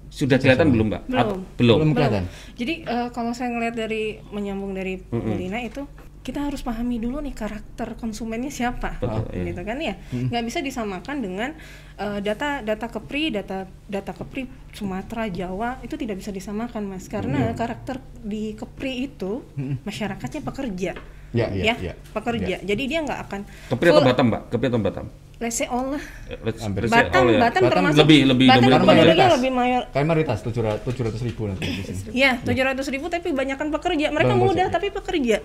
sudah 0.07 0.39
kelihatan 0.39 0.71
belum, 0.71 0.87
Mbak? 0.87 1.01
At- 1.03 1.11
Belum. 1.11 1.39
belum. 1.59 1.77
belum 1.83 1.91
kelihatan 1.93 2.23
Jadi 2.55 2.73
eh, 2.87 3.09
kalau 3.11 3.31
saya 3.35 3.51
ngelihat 3.51 3.75
dari 3.75 4.23
menyambung 4.31 4.71
dari 4.71 4.97
Bu 5.03 5.35
Lina 5.35 5.59
itu 5.59 5.83
kita 6.23 6.43
harus 6.43 6.59
pahami 6.59 6.99
dulu 6.99 7.23
nih 7.23 7.31
karakter 7.31 7.95
konsumennya 7.95 8.51
siapa, 8.51 8.99
Betul, 8.99 9.31
iya. 9.31 9.43
gitu 9.47 9.61
kan 9.63 9.77
ya. 9.79 9.95
Nggak 10.11 10.43
bisa 10.43 10.59
disamakan 10.59 11.23
dengan 11.23 11.55
eh, 11.95 12.19
data 12.19 12.59
data 12.59 12.87
Kepri, 12.91 13.31
data 13.31 13.63
data 13.87 14.11
Kepri 14.11 14.43
Sumatera, 14.75 15.31
Jawa 15.31 15.79
itu 15.87 15.95
tidak 15.95 16.19
bisa 16.19 16.35
disamakan 16.35 16.83
mas, 16.83 17.07
karena 17.07 17.55
karakter 17.55 18.03
di 18.27 18.59
Kepri 18.59 19.07
itu 19.07 19.39
masyarakatnya 19.87 20.43
pekerja, 20.43 20.99
Ya, 21.31 21.51
ya, 21.51 21.75
ya. 21.75 21.93
pekerja. 22.11 22.55
Jadi 22.59 22.83
dia 22.85 22.99
nggak 23.01 23.19
akan 23.27 23.39
Kepri 23.67 23.87
atau 23.89 24.01
Batam, 24.01 24.25
Mbak? 24.27 24.41
Kepri 24.47 24.67
atau 24.67 24.79
Batam? 24.79 25.07
let's 25.37 25.53
say 25.53 25.69
all 25.69 25.93
lah. 25.93 26.01
Eh, 26.25 26.33
let's- 26.41 26.57
Hampir 26.57 26.81
say 26.83 26.97
Batam, 26.97 27.21
all 27.21 27.29
ya. 27.29 27.39
Batam, 27.39 27.61
Batam 27.61 27.71
termasuk 27.77 27.99
lebih- 28.01 28.23
lebih 28.25 28.47
Batam 28.49 28.57
dominan 28.59 28.79
penduduknya 28.79 29.05
mayoritas. 29.05 29.37
lebih 29.37 29.51
mayor, 29.53 29.83
kayak 29.87 30.05
mayoritas 30.07 30.37
tujuh 30.81 31.03
ratus 31.05 31.21
ribu 31.21 31.41
nanti 31.45 31.63
di 31.67 31.81
sini 31.83 31.99
Ya, 32.11 32.31
tujuh 32.41 32.63
ratus 32.65 32.87
ribu 32.89 33.05
tapi 33.05 33.27
banyakkan 33.31 33.67
pekerja. 33.69 34.07
Mereka 34.09 34.33
Bang, 34.33 34.39
muda 34.39 34.49
maksudnya. 34.57 34.73
tapi 34.73 34.87
pekerja. 34.89 35.37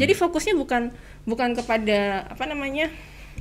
Jadi 0.00 0.12
fokusnya 0.14 0.54
bukan 0.56 0.82
bukan 1.24 1.48
kepada 1.52 1.98
apa 2.24 2.44
namanya, 2.46 2.88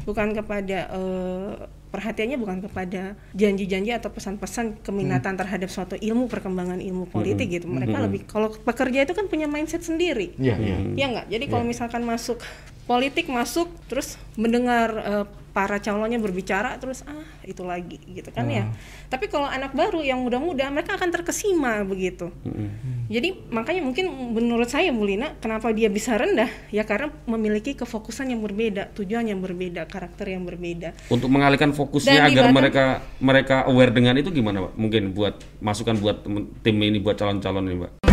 bukan 0.04 0.36
kepada 0.36 0.78
eh, 0.90 1.52
perhatiannya 1.88 2.38
bukan 2.38 2.58
kepada 2.68 3.16
janji-janji 3.34 3.96
atau 3.96 4.12
pesan-pesan 4.12 4.84
keminatan 4.84 5.40
terhadap 5.40 5.70
suatu 5.72 5.96
ilmu 5.96 6.28
perkembangan 6.28 6.84
ilmu 6.84 7.08
politik 7.08 7.48
gitu. 7.52 7.68
Mereka 7.68 7.98
lebih 8.04 8.28
kalau 8.28 8.52
pekerja 8.52 9.08
itu 9.08 9.14
kan 9.16 9.32
punya 9.32 9.48
mindset 9.48 9.84
sendiri. 9.84 10.36
iya 10.38 10.56
iya 10.60 10.78
Ya 10.94 11.06
enggak. 11.10 11.28
Jadi 11.32 11.46
kalau 11.48 11.64
misalkan 11.64 12.04
masuk 12.04 12.44
politik 12.88 13.28
masuk 13.28 13.68
terus 13.92 14.16
mendengar 14.40 14.90
uh, 15.04 15.26
para 15.58 15.82
calonnya 15.82 16.22
berbicara 16.22 16.78
terus 16.78 17.02
ah 17.10 17.26
itu 17.42 17.66
lagi 17.66 17.98
gitu 18.14 18.30
kan 18.30 18.46
ya. 18.46 18.70
hmm. 18.70 18.78
ya 18.78 19.10
tapi 19.10 19.26
kalau 19.26 19.50
anak 19.50 19.74
baru 19.74 20.06
yang 20.06 20.22
muda-muda 20.22 20.70
mereka 20.70 20.94
akan 20.94 21.10
terkesima 21.10 21.82
begitu 21.82 22.30
hmm. 22.46 23.10
jadi 23.10 23.34
makanya 23.50 23.82
mungkin 23.82 24.06
menurut 24.38 24.70
saya 24.70 24.94
Mulina 24.94 25.34
kenapa 25.42 25.74
dia 25.74 25.90
bisa 25.90 26.14
rendah 26.14 26.46
ya 26.70 26.86
karena 26.86 27.10
memiliki 27.26 27.74
kefokusan 27.74 28.30
yang 28.30 28.46
berbeda 28.46 28.94
tujuan 28.94 29.26
yang 29.26 29.42
berbeda 29.42 29.90
karakter 29.90 30.30
yang 30.30 30.46
berbeda 30.46 30.94
untuk 31.10 31.34
mengalihkan 31.34 31.74
fokusnya 31.74 32.22
agar 32.30 32.54
mereka 32.54 33.02
mereka 33.18 33.66
aware 33.66 33.90
dengan 33.90 34.14
itu 34.14 34.30
gimana 34.30 34.70
pak 34.70 34.74
mungkin 34.78 35.10
buat 35.18 35.42
masukan 35.58 35.98
buat 35.98 36.22
tim 36.62 36.78
ini 36.78 37.02
buat 37.02 37.18
calon-calon 37.18 37.66
ini 37.66 37.78
pak 37.82 38.07